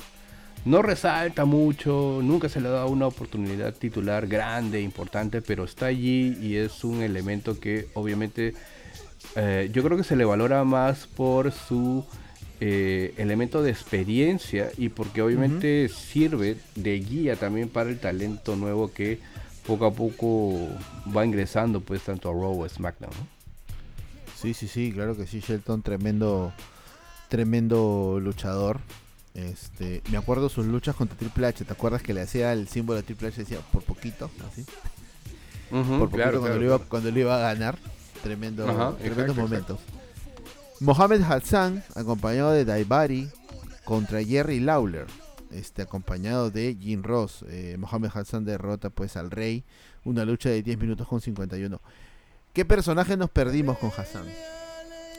[0.64, 5.88] No resalta mucho, nunca se le ha dado una oportunidad titular grande, importante, pero está
[5.88, 8.54] allí y es un elemento que obviamente
[9.36, 12.06] eh, yo creo que se le valora más por su
[12.62, 18.92] eh, elemento de experiencia y porque obviamente sirve de guía también para el talento nuevo
[18.94, 19.20] que
[19.66, 20.58] poco a poco
[21.16, 23.12] va ingresando pues tanto a Raw o SmackDown.
[23.12, 23.28] ¿no?
[24.36, 26.54] Sí, sí, sí, claro que sí, Shelton, tremendo,
[27.30, 28.80] tremendo luchador.
[29.34, 32.98] Este, me acuerdo sus luchas contra Triple H, ¿te acuerdas que le hacía el símbolo
[32.98, 34.66] de Triple H decía por poquito, así?
[35.70, 36.90] por poquito claro, cuando, claro, lo iba, claro.
[36.90, 37.78] cuando lo iba a ganar.
[38.24, 39.80] Tremendo, Ajá, tremendos exacto, momentos.
[40.82, 43.30] Mohamed Hassan, acompañado de Daibari,
[43.86, 45.06] contra Jerry Lawler,
[45.52, 47.46] este, acompañado de Jim Ross.
[47.50, 49.64] Eh, Mohamed Hassan derrota pues al Rey,
[50.04, 51.80] una lucha de 10 minutos con 51.
[52.52, 54.26] ¿Qué personaje nos perdimos con Hassan?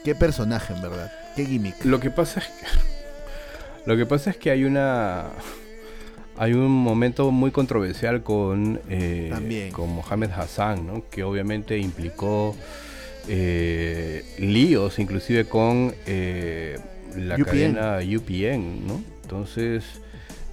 [0.05, 1.11] ¿Qué personaje en verdad?
[1.35, 1.85] ¿Qué gimmick?
[1.85, 2.67] Lo que pasa es que
[3.87, 5.31] lo que pasa es que hay una
[6.39, 11.09] hay un momento muy controversial con eh, con Mohamed Hassan, ¿no?
[11.11, 12.55] Que obviamente implicó
[13.29, 16.79] eh, líos, inclusive con eh,
[17.17, 17.45] la UPN.
[17.45, 19.03] cadena UPN, ¿no?
[19.23, 19.85] Entonces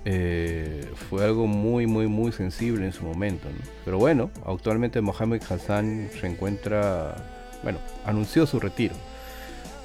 [0.05, 3.47] eh, fue algo muy, muy, muy sensible en su momento.
[3.49, 3.65] ¿no?
[3.85, 7.15] Pero bueno, actualmente Mohamed Hassan se encuentra,
[7.63, 8.95] bueno, anunció su retiro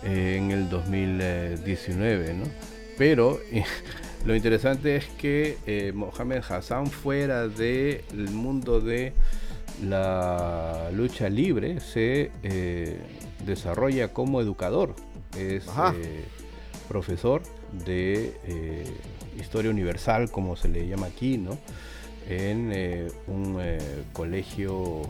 [0.05, 2.44] eh, en el 2019, ¿no?
[2.96, 3.38] Pero
[4.24, 9.12] lo interesante es que Mohamed Hassan fuera del mundo de
[9.83, 12.99] la lucha libre se eh,
[13.45, 14.95] desarrolla como educador.
[15.37, 16.25] Es eh,
[16.88, 17.43] profesor
[17.85, 18.85] de eh,
[19.38, 21.59] historia universal, como se le llama aquí, ¿no?
[22.29, 23.59] En un
[24.12, 25.09] colegio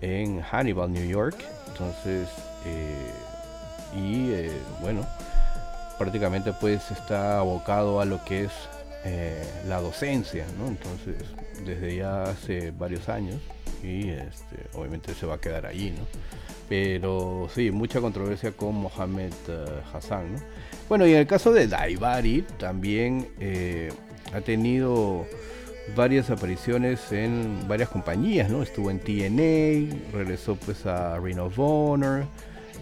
[0.00, 1.36] en Hannibal, New York.
[1.68, 2.28] Entonces,
[2.66, 5.06] eh, y eh, bueno,
[5.98, 8.52] prácticamente pues está abocado a lo que es
[9.66, 10.68] la docencia, ¿no?
[10.68, 11.16] Entonces,
[11.66, 13.40] desde ya hace varios años
[13.82, 16.06] y este, obviamente se va a quedar allí, ¿no?
[16.68, 20.38] Pero sí, mucha controversia con Mohamed eh, Hassan, ¿no?
[20.88, 23.92] Bueno, y en el caso de Daibari también eh,
[24.32, 25.26] ha tenido
[25.96, 28.62] varias apariciones en varias compañías, ¿no?
[28.62, 32.24] Estuvo en TNA, regresó pues a Ring of Honor.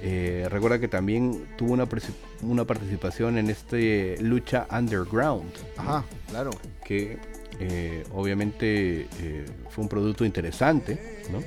[0.02, 1.86] eh, recuerda que también tuvo una,
[2.42, 5.82] una participación en este lucha underground, ¿no?
[5.82, 6.50] Ajá, claro.
[6.84, 7.18] que
[7.60, 11.42] eh, obviamente eh, fue un producto interesante, ¿no?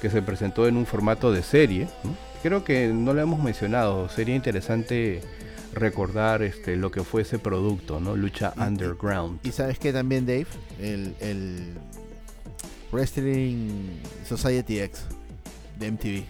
[0.00, 1.88] que se presentó en un formato de serie.
[2.04, 2.14] ¿no?
[2.42, 5.20] Creo que no lo hemos mencionado, sería interesante
[5.74, 8.16] recordar este, lo que fue ese producto, ¿no?
[8.16, 9.38] Lucha Y- Underground.
[9.44, 10.46] Y sabes que también, Dave,
[10.80, 11.74] el, el
[12.92, 15.02] Wrestling Society X
[15.78, 16.22] de MTV.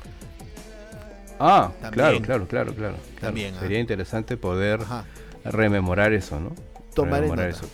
[1.39, 1.93] ah, también.
[1.95, 2.97] claro, claro, claro, claro.
[3.21, 3.61] También, ah.
[3.61, 5.05] Sería interesante poder Ajá.
[5.45, 6.53] rememorar eso, ¿no?
[6.95, 7.59] Tomaré Rememorar nota.
[7.67, 7.69] eso.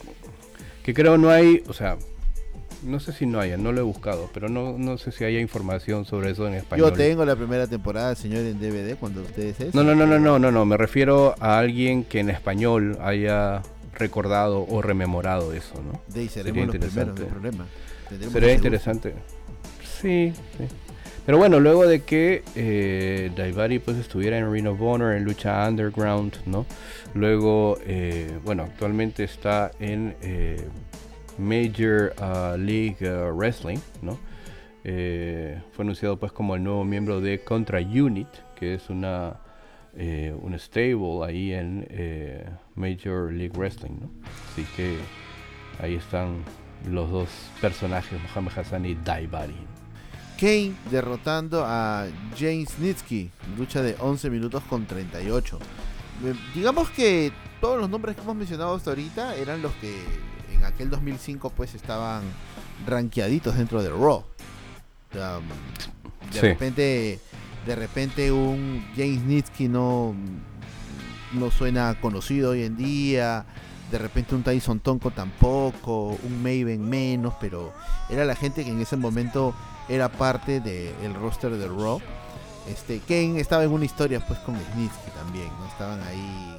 [0.86, 1.98] Que creo no hay, o sea,
[2.84, 5.40] no sé si no haya, no lo he buscado, pero no, no sé si haya
[5.40, 6.90] información sobre eso en español.
[6.90, 9.74] Yo tengo la primera temporada, señor, en DVD cuando ustedes es.
[9.74, 13.62] No, no, no, no, no, no, no, me refiero a alguien que en español haya
[13.94, 16.00] recordado o rememorado eso, ¿no?
[16.06, 17.66] De ahí seremos Sería los primeros, no problema.
[18.30, 19.14] Sería interesante.
[20.00, 20.68] Sí, sí.
[21.26, 25.68] Pero bueno, luego de que eh, Daivari pues estuviera en Ring of Honor, en lucha
[25.68, 26.64] underground, ¿no?
[27.14, 30.64] Luego, eh, bueno, actualmente está en eh,
[31.36, 34.16] Major uh, League uh, Wrestling, ¿no?
[34.84, 39.40] Eh, fue anunciado pues como el nuevo miembro de Contra Unit, que es una
[39.96, 41.88] eh, un stable ahí en
[42.76, 44.10] Major League Wrestling, ¿no?
[44.52, 44.96] Así que
[45.80, 46.44] ahí están
[46.88, 47.28] los dos
[47.60, 49.56] personajes, Mohamed Hassan y Daibari.
[50.38, 52.06] Kane derrotando a
[52.38, 55.58] James Snitsky, lucha de 11 minutos con 38.
[56.24, 59.94] Eh, digamos que todos los nombres que hemos mencionado hasta ahorita eran los que
[60.52, 62.22] en aquel 2005 pues estaban
[62.86, 64.24] rankeaditos dentro de Raw.
[65.12, 67.20] de repente
[67.66, 70.14] de repente un James Snitsky no
[71.32, 73.46] no suena conocido hoy en día.
[73.90, 77.72] De repente un Tyson Tonko tampoco, un Maven menos, pero
[78.10, 79.54] era la gente que en ese momento
[79.88, 82.00] era parte del roster de Raw.
[82.68, 85.66] Este, Kane estaba en una historia pues con Snitsky también, ¿no?
[85.66, 86.56] Estaban ahí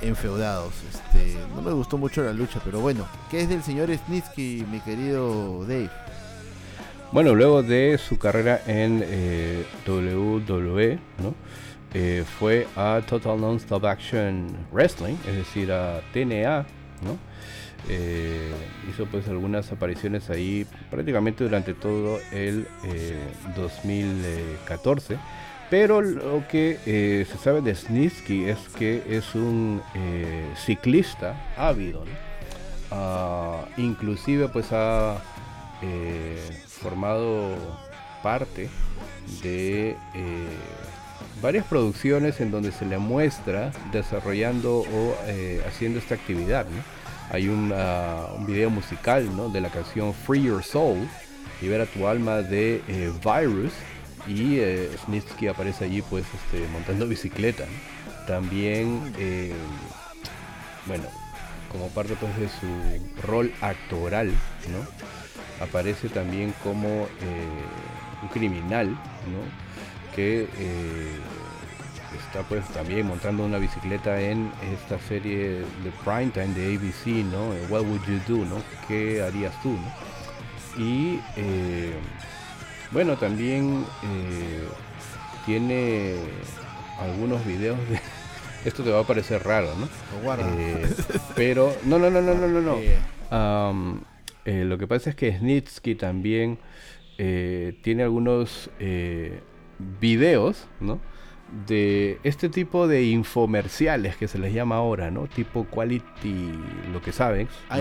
[0.00, 0.74] enfeudados.
[0.90, 4.80] Este, no me gustó mucho la lucha, pero bueno, ¿qué es del señor Snitsky, mi
[4.80, 5.90] querido Dave?
[7.12, 11.34] Bueno, luego de su carrera en eh, WWE, ¿no?
[11.94, 16.66] Eh, fue a Total Non-Stop Action Wrestling, es decir, a TNA,
[17.02, 17.16] ¿no?
[17.88, 18.50] Eh,
[18.90, 22.66] hizo pues algunas apariciones ahí prácticamente durante todo el
[23.56, 25.14] 2014.
[25.14, 25.18] Eh,
[25.70, 29.82] Pero lo que eh, se sabe de Snitsky es que es un
[30.56, 32.04] ciclista ávido.
[32.90, 35.20] Ah, inclusive pues ha
[36.66, 37.56] formado
[38.22, 38.68] parte
[39.42, 39.96] de
[41.42, 45.16] varias producciones en donde se le muestra desarrollando o
[45.68, 46.66] haciendo esta actividad.
[47.30, 47.72] Hay un
[48.46, 51.08] video musical de la canción Free Your Soul,
[51.60, 53.72] Libera tu alma de eh, Virus,
[54.26, 57.64] y eh, Snitsky aparece allí pues este, montando bicicleta.
[58.26, 59.54] También, eh,
[60.86, 61.04] bueno,
[61.70, 65.64] como parte pues de su rol actoral, ¿no?
[65.64, 67.08] aparece también como
[68.22, 70.14] un criminal ¿no?
[70.14, 70.46] que
[72.16, 77.54] está pues también montando una bicicleta en esta serie de Primetime de ABC, ¿no?
[77.54, 78.62] Eh, What Would You Do, ¿no?
[78.88, 80.82] ¿Qué harías tú, ¿no?
[80.82, 81.94] Y eh,
[82.90, 84.66] bueno, también eh,
[85.44, 86.16] tiene
[87.00, 88.00] algunos videos de...
[88.68, 89.88] Esto te va a parecer raro, ¿no?
[91.36, 92.80] pero, no, no, no, no, no, no,
[93.30, 94.64] no.
[94.64, 96.58] lo que pasa es que Snitsky también
[97.16, 98.70] tiene algunos
[100.00, 100.98] videos, ¿no?
[101.66, 105.26] De este tipo de infomerciales que se les llama ahora, ¿no?
[105.26, 106.52] Tipo quality,
[106.92, 107.48] lo que saben.
[107.70, 107.78] Ah,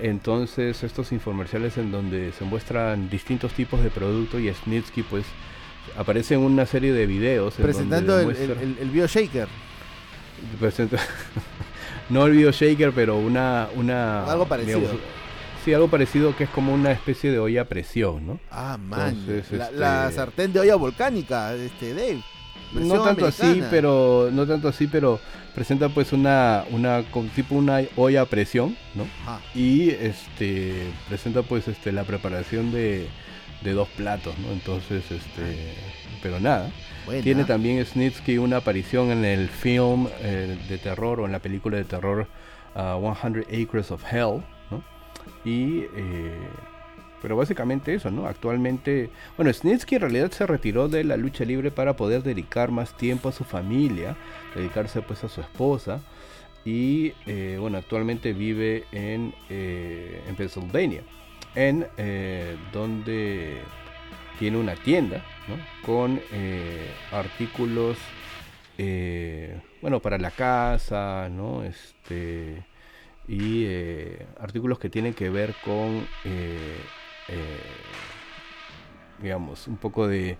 [0.00, 5.24] Entonces, estos infomerciales en donde se muestran distintos tipos de productos y Snitsky pues
[5.96, 7.54] aparece en una serie de videos.
[7.54, 9.48] Presentando el, el, el, BioShaker.
[12.10, 13.68] no el BioShaker, pero una...
[13.74, 14.80] una Algo parecido.
[15.64, 18.40] sí, algo parecido que es como una especie de olla a presión, ¿no?
[18.50, 19.42] Ah, man.
[19.74, 22.22] la, este sartén de olla volcánica, este Dave
[22.72, 25.20] no tanto así, pero no tanto así, pero
[25.54, 27.02] presenta pues una una
[27.34, 29.06] tipo una olla a presión, ¿no?
[29.54, 33.08] Y este presenta pues este la preparación de,
[33.62, 34.52] de dos platos, ¿no?
[34.52, 35.74] Entonces este
[36.22, 36.70] pero nada.
[37.22, 41.76] Tiene también Snitsky una aparición en el film eh, de terror o en la película
[41.76, 42.26] de terror
[42.74, 44.82] 100 uh, Acres of Hell, ¿no?
[45.44, 46.36] Y eh,
[47.26, 48.28] pero básicamente eso, ¿no?
[48.28, 52.96] Actualmente, bueno, Snitsky en realidad se retiró de la lucha libre para poder dedicar más
[52.96, 54.16] tiempo a su familia,
[54.54, 56.00] dedicarse pues a su esposa.
[56.64, 61.02] Y eh, bueno, actualmente vive en, eh, en Pennsylvania,
[61.56, 63.56] en eh, donde
[64.38, 65.56] tiene una tienda ¿no?
[65.84, 66.20] con
[67.10, 67.98] artículos,
[69.82, 71.64] bueno, para la casa, ¿no?
[71.64, 72.62] Este,
[73.26, 73.66] y
[74.38, 76.06] artículos que tienen que ver con
[79.20, 80.36] digamos, un poco de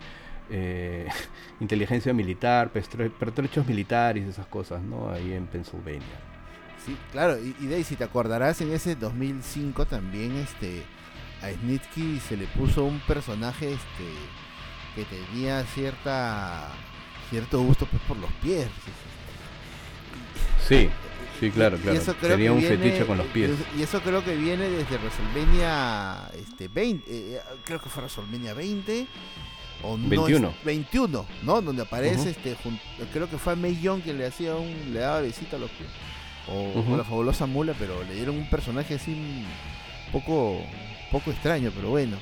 [0.51, 1.09] eh,
[1.61, 5.11] inteligencia militar, pertrechos militares, esas cosas, ¿no?
[5.11, 6.03] Ahí en Pennsylvania.
[6.85, 10.85] Sí, claro, y, y si te acordarás, en ese 2005 también este,
[11.43, 14.05] a Snitsky se le puso un personaje este,
[14.95, 16.69] que tenía cierta
[17.31, 18.69] cierto gusto pues, por los pies.
[20.67, 20.89] Sí,
[21.41, 22.01] Sí, claro, claro.
[22.21, 23.51] Tenía un fetiche con los pies.
[23.79, 29.07] Y eso creo que viene desde WrestleMania este, 20, eh, creo que fue WrestleMania 20
[29.83, 30.55] o 21.
[30.65, 31.63] 21, ¿no?
[31.63, 32.57] Donde aparece este
[33.13, 35.71] creo que fue a May Young que le hacía un le daba visita a los
[35.71, 35.91] pies.
[36.49, 39.45] O, la fabulosa mula, pero le dieron un personaje así un
[40.13, 40.61] poco
[41.11, 42.17] poco extraño, pero bueno.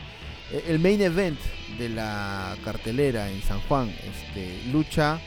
[0.50, 1.38] E, el main event
[1.78, 5.20] de la cartelera en San Juan, este lucha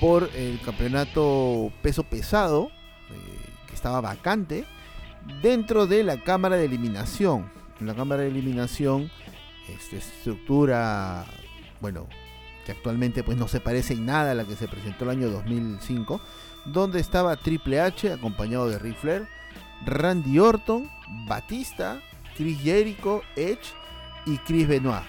[0.00, 2.70] por el campeonato peso pesado
[3.74, 4.64] estaba vacante
[5.42, 7.50] dentro de la cámara de eliminación.
[7.80, 9.10] En la cámara de eliminación,
[9.68, 11.24] este, estructura,
[11.80, 12.06] bueno,
[12.64, 15.30] que actualmente pues no se parece en nada a la que se presentó el año
[15.30, 16.20] 2005,
[16.66, 19.26] donde estaba Triple H acompañado de Ric Flair,
[19.86, 20.90] Randy Orton,
[21.26, 22.02] Batista,
[22.36, 23.72] Chris Jericho, Edge
[24.26, 25.04] y Chris Benoit.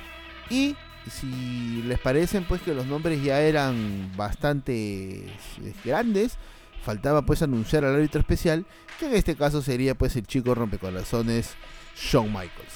[0.49, 0.76] Y
[1.09, 6.38] si les parecen pues que los nombres ya eran bastante eh, grandes,
[6.84, 8.65] faltaba pues anunciar al árbitro especial,
[8.99, 11.55] que en este caso sería pues el chico rompecorazones
[11.95, 12.73] Shawn Michaels.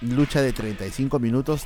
[0.00, 1.64] Lucha de 35 minutos,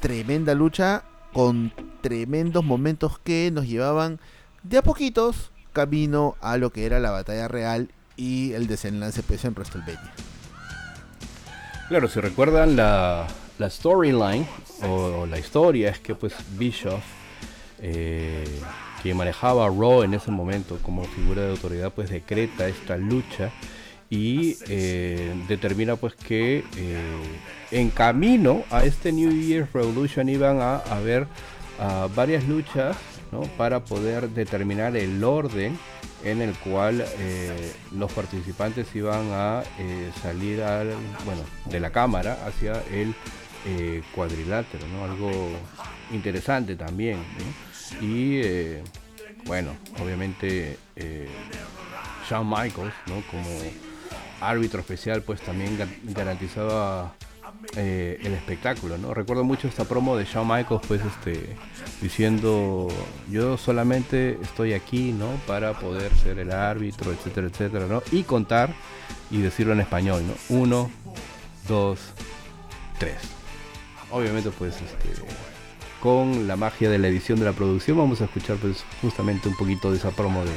[0.00, 4.20] tremenda lucha con tremendos momentos que nos llevaban
[4.62, 9.44] de a poquitos camino a lo que era la batalla real y el desenlace pues
[9.44, 10.12] en WrestleMania.
[11.88, 13.26] Claro, si recuerdan la,
[13.58, 14.46] la storyline
[14.82, 17.04] o, la historia es que pues Bischoff,
[17.80, 18.44] eh,
[19.04, 23.52] que manejaba Raw en ese momento como figura de autoridad, pues decreta esta lucha
[24.08, 30.76] y eh, determina pues que eh, en camino a este New Year's Revolution iban a
[30.76, 31.26] haber
[32.16, 32.96] varias luchas
[33.58, 35.78] para poder determinar el orden
[36.24, 39.64] en el cual eh, los participantes iban a
[40.22, 40.94] salir al,
[41.26, 43.14] bueno, de la cámara hacia el
[44.14, 45.04] cuadrilátero, ¿no?
[45.04, 45.30] algo
[46.10, 47.18] interesante también.
[48.00, 48.40] Y
[49.46, 50.78] bueno, obviamente
[52.28, 53.22] Shawn Michaels, ¿no?
[53.30, 53.48] como
[54.40, 57.14] árbitro especial, pues también garantizaba
[57.76, 59.14] eh, el espectáculo, ¿no?
[59.14, 61.56] Recuerdo mucho esta promo de Shawn Michaels, pues, este,
[62.00, 62.88] diciendo,
[63.30, 65.28] yo solamente estoy aquí, ¿no?
[65.46, 68.02] Para poder ser el árbitro, etcétera, etcétera, ¿no?
[68.12, 68.74] Y contar
[69.30, 70.56] y decirlo en español, ¿no?
[70.56, 70.90] Uno,
[71.66, 71.98] dos,
[72.98, 73.16] tres.
[74.10, 75.08] Obviamente, pues, este,
[76.04, 79.56] con la magia de la edición de la producción, vamos a escuchar, pues, justamente un
[79.56, 80.52] poquito de esa promo de,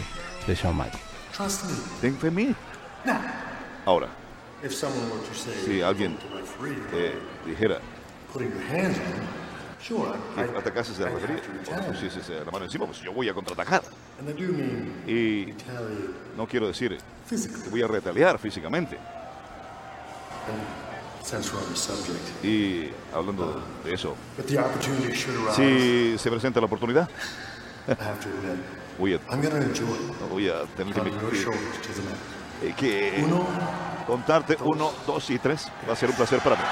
[0.45, 0.99] de Shawn Michaels.
[2.01, 2.53] Ten mí.
[3.85, 4.09] Ahora,
[5.65, 6.17] si alguien
[6.93, 7.79] eh, dijera
[10.35, 11.41] que atacases a la refería,
[11.79, 13.83] o pusieses la mano encima, pues yo voy a contraatacar.
[15.07, 15.53] Y
[16.35, 16.97] no quiero decir
[17.29, 18.97] que voy a retaliar físicamente.
[22.43, 24.15] Y hablando de eso,
[25.55, 27.09] si se presenta la oportunidad,
[28.97, 29.19] voy a,
[30.30, 30.93] voy a tener
[32.61, 33.25] que, que
[34.05, 35.69] contarte uno, dos y tres.
[35.88, 36.63] Va a ser un placer para mí.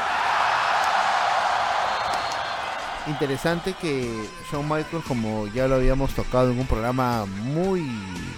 [3.08, 7.82] Interesante que Shawn Michaels, como ya lo habíamos tocado en un programa muy,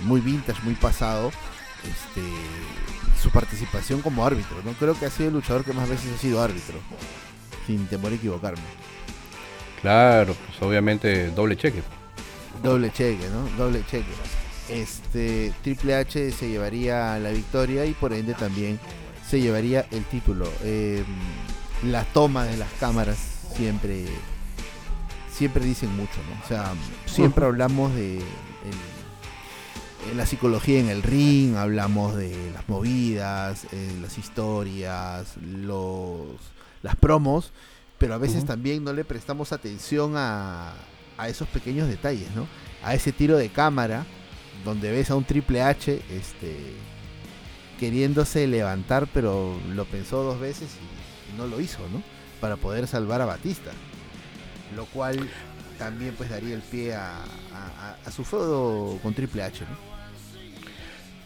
[0.02, 1.32] muy vintage, muy pasado,
[1.84, 2.22] este,
[3.22, 4.58] su participación como árbitro.
[4.64, 6.80] No creo que ha sido el luchador que más veces ha sido árbitro,
[7.66, 8.62] sin temor a equivocarme.
[9.82, 11.82] Claro, pues obviamente doble cheque.
[12.64, 13.64] Doble cheque, ¿no?
[13.64, 14.14] Doble cheque
[14.70, 18.80] este Triple H se llevaría la victoria y por ende también
[19.28, 20.48] se llevaría el título.
[20.64, 21.06] Em,
[21.84, 23.18] la toma de las cámaras
[23.56, 24.06] siempre
[25.32, 26.44] siempre dicen mucho, ¿no?
[26.44, 26.74] O sea,
[27.06, 28.20] siempre hablamos de
[30.16, 36.28] la psicología en el ring, hablamos de las movidas, eh, las historias, los
[36.84, 37.52] las promos,
[37.98, 40.74] pero a veces también no le prestamos atención a,
[41.18, 42.48] a esos pequeños detalles, ¿no?
[42.84, 44.06] A ese tiro de cámara
[44.64, 46.56] donde ves a un Triple H este,
[47.80, 50.70] queriéndose levantar, pero lo pensó dos veces
[51.34, 52.02] y no lo hizo, ¿no?
[52.40, 53.72] Para poder salvar a Batista.
[54.76, 55.30] Lo cual
[55.78, 57.24] también pues daría el pie a,
[58.12, 59.97] su feudo con Triple H, ¿no?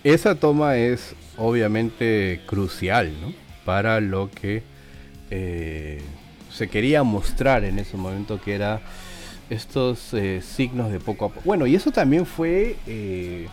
[0.04, 3.34] Esa toma es obviamente crucial, ¿no?
[3.66, 4.64] Para lo que
[5.30, 6.02] eh,
[6.52, 8.82] se quería mostrar en ese momento que era
[9.52, 11.42] estos eh, signos de poco a poco.
[11.46, 13.48] Bueno, y eso también fue, eh,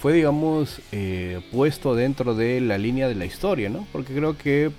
[0.00, 0.82] fue digamos,
[1.50, 3.86] puesto dentro de la línea de la historia, ¿no?
[3.92, 4.70] Porque creo que,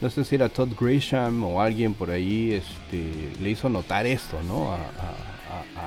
[0.00, 4.42] no sé si era Todd Grisham o alguien por ahí, este, le hizo notar esto,
[4.42, 4.72] ¿no?
[4.72, 4.80] A,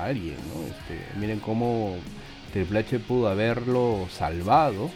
[0.04, 0.66] alguien, ¿no?
[0.66, 1.96] Este, miren cómo
[2.52, 4.90] Triple H pudo haberlo salvado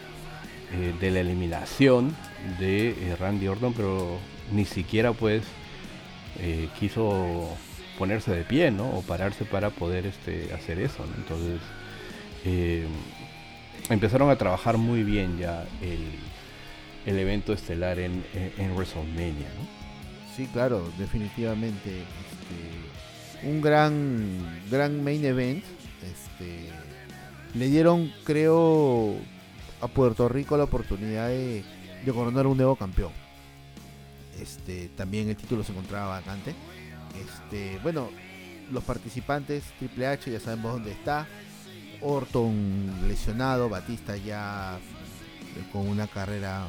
[0.99, 2.15] de la eliminación
[2.59, 4.17] de Randy Orton, pero
[4.51, 5.43] ni siquiera pues
[6.79, 7.55] quiso
[7.97, 8.89] ponerse de pie, ¿no?
[8.89, 11.59] O pararse para poder este, hacer eso, Entonces,
[12.45, 12.85] eh,
[13.89, 19.47] empezaron a trabajar muy bien ya el, evento estelar en, en, WrestleMania.
[20.35, 22.01] Sí, claro, definitivamente.
[22.01, 25.63] Este, un gran, gran main event.
[26.03, 26.69] Este,
[27.55, 29.15] le dieron, creo,
[29.81, 31.63] a Puerto Rico la oportunidad de,
[32.05, 33.11] de coronar un nuevo campeón.
[34.39, 36.53] Este, también el título se encontraba vacante.
[37.19, 38.09] Este, bueno,
[38.71, 41.27] los participantes, Triple H ya sabemos dónde está.
[42.01, 44.77] Orton lesionado, Batista ya
[45.71, 46.65] con una carrera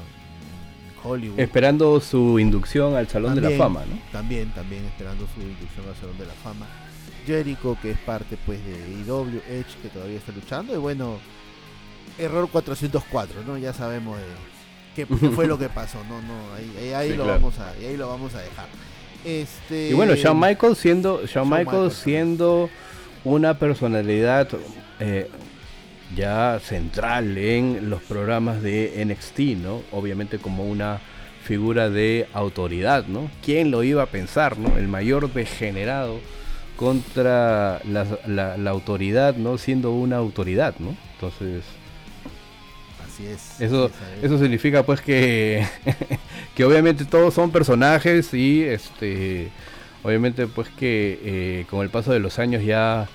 [0.89, 1.41] en Hollywood.
[1.41, 4.01] Esperando su inducción al Salón de la Fama, ¿no?
[4.13, 6.67] También, también esperando su inducción al Salón de la Fama.
[7.27, 11.19] Jericho, que es parte pues de IW, Edge, que todavía está luchando, y bueno,
[12.19, 13.59] error 404, ¿no?
[13.59, 14.19] Ya sabemos
[14.95, 17.41] qué, qué fue lo que pasó, no, no, ahí, ahí, ahí Sí, lo claro.
[17.41, 18.67] vamos a, ahí lo vamos a dejar.
[19.25, 21.95] Este, Y bueno, Shawn Michaels siendo, Shawn Shawn Michaels Michaels.
[21.95, 22.71] siendo
[23.25, 24.49] una personalidad
[25.01, 25.29] eh,
[26.15, 29.83] ya central en los programas de NXT, ¿no?
[29.91, 31.01] Obviamente como una
[31.43, 33.29] figura de autoridad, ¿no?
[33.45, 34.77] ¿Quién lo iba a pensar, ¿no?
[34.79, 36.19] El mayor degenerado
[36.77, 39.59] contra la, la- la autoridad, ¿no?
[39.59, 40.95] Siendo una autoridad, ¿no?
[41.15, 41.65] Entonces,
[43.05, 43.61] Así es.
[43.61, 43.91] eso,
[44.23, 45.67] eso significa pues que,
[46.55, 49.49] que obviamente todos son personajes y este
[50.03, 53.09] obviamente pues que eh, con el paso de los años ya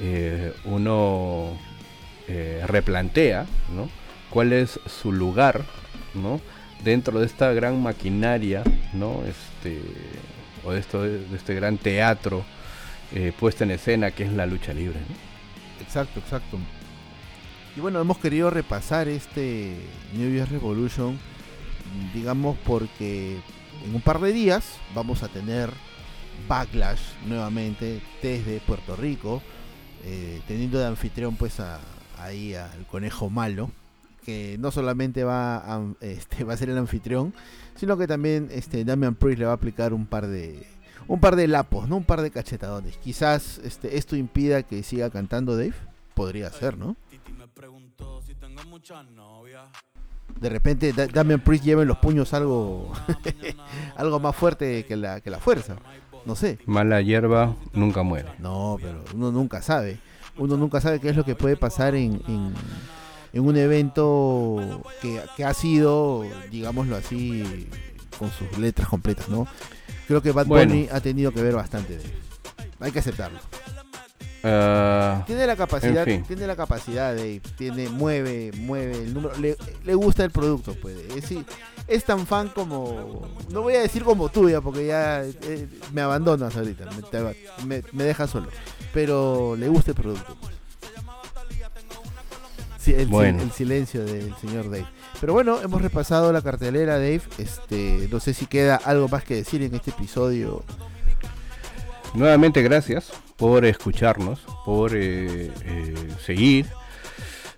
[0.00, 1.56] eh, uno
[2.28, 3.88] eh, replantea ¿no?
[4.30, 5.62] cuál es su lugar
[6.14, 6.40] ¿no?
[6.84, 8.62] dentro de esta gran maquinaria
[8.92, 9.22] ¿no?
[9.26, 9.80] este,
[10.64, 12.44] o de, esto, de este gran teatro
[13.12, 14.98] eh, puesta en escena que es la lucha libre.
[15.80, 16.58] Exacto, exacto.
[17.76, 19.74] Y bueno, hemos querido repasar este
[20.14, 21.18] New Year's Revolution,
[22.14, 23.36] digamos porque
[23.84, 25.70] en un par de días vamos a tener
[26.48, 29.42] Backlash nuevamente desde Puerto Rico,
[30.04, 31.80] eh, teniendo de anfitrión pues a,
[32.18, 33.70] ahí al conejo malo,
[34.24, 37.34] que no solamente va a, este, va a ser el anfitrión,
[37.74, 40.66] sino que también este, Damian Priest le va a aplicar un par de
[41.08, 41.96] un par de lapos, ¿no?
[41.96, 42.96] Un par de cachetadones.
[42.98, 45.74] Quizás este, esto impida que siga cantando Dave.
[46.14, 46.96] Podría ser, ¿no?
[50.40, 52.92] De repente Da- Damian Priest lleva en los puños algo
[53.96, 55.76] algo más fuerte que la, que la fuerza.
[56.24, 56.58] No sé.
[56.66, 58.28] Mala hierba nunca muere.
[58.38, 59.98] No, pero uno nunca sabe.
[60.38, 62.52] Uno nunca sabe qué es lo que puede pasar en, en,
[63.32, 67.68] en un evento que, que ha sido, digámoslo así,
[68.18, 69.46] con sus letras completas, ¿no?
[70.06, 70.72] Creo que Bad Bueno.
[70.72, 72.12] Bunny ha tenido que ver bastante de él.
[72.80, 73.38] Hay que aceptarlo.
[74.48, 76.24] Ah, Tiene la capacidad, En fin.
[76.24, 80.96] tiene la capacidad de, tiene, mueve, mueve el número, le, le gusta el producto, pues.
[81.88, 86.00] Es, tan fan como, no voy a decir como tú ya, porque ya eh, me
[86.02, 88.48] abandonas ahorita, me, te- me, me dejas solo,
[88.92, 90.36] pero le gusta el producto.
[90.40, 90.55] pues.
[92.86, 93.42] Sí, el, Bueno.
[93.42, 94.86] el silencio del señor Dave.
[95.20, 97.22] Pero bueno, hemos repasado la cartelera, Dave.
[97.36, 100.62] Este, no sé si queda algo más que decir en este episodio.
[102.14, 106.66] Nuevamente gracias por escucharnos, por eh, eh, seguir.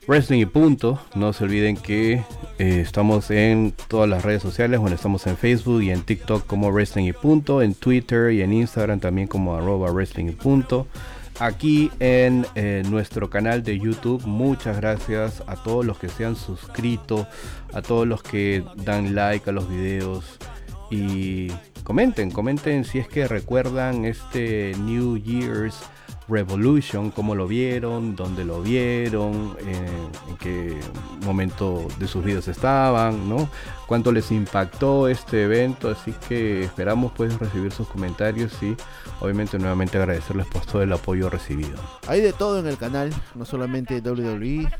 [0.06, 0.98] Wrestling y punto.
[1.14, 2.24] No se olviden que
[2.58, 4.80] eh, estamos en todas las redes sociales.
[4.80, 7.60] Bueno, estamos en Facebook y en TikTok como Wrestling y punto.
[7.60, 10.86] En Twitter y en Instagram también como arroba Wrestling y punto.
[11.40, 16.34] Aquí en eh, nuestro canal de YouTube, muchas gracias a todos los que se han
[16.34, 17.28] suscrito,
[17.72, 20.24] a todos los que dan like a los videos
[20.90, 21.48] y
[21.84, 25.76] comenten, comenten si es que recuerdan este New Year's
[26.28, 30.78] Revolution, cómo lo vieron, dónde lo vieron, eh, en qué
[31.24, 33.48] momento de sus vidas estaban, ¿no?
[33.86, 38.76] Cuánto les impactó este evento, así que esperamos pues recibir sus comentarios y
[39.20, 41.78] obviamente nuevamente agradecerles por todo el apoyo recibido.
[42.06, 44.70] Hay de todo en el canal, no solamente WWE, eh,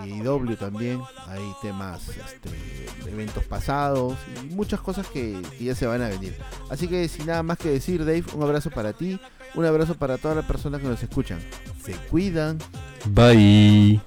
[0.00, 6.00] hay IW también, hay temas, este, eventos pasados y muchas cosas que ya se van
[6.02, 6.36] a venir.
[6.70, 9.20] Así que sin nada más que decir, Dave, un abrazo para ti,
[9.54, 11.38] un abrazo para todas las personas que nos escuchan.
[11.82, 12.58] Se cuidan.
[13.06, 14.00] Bye.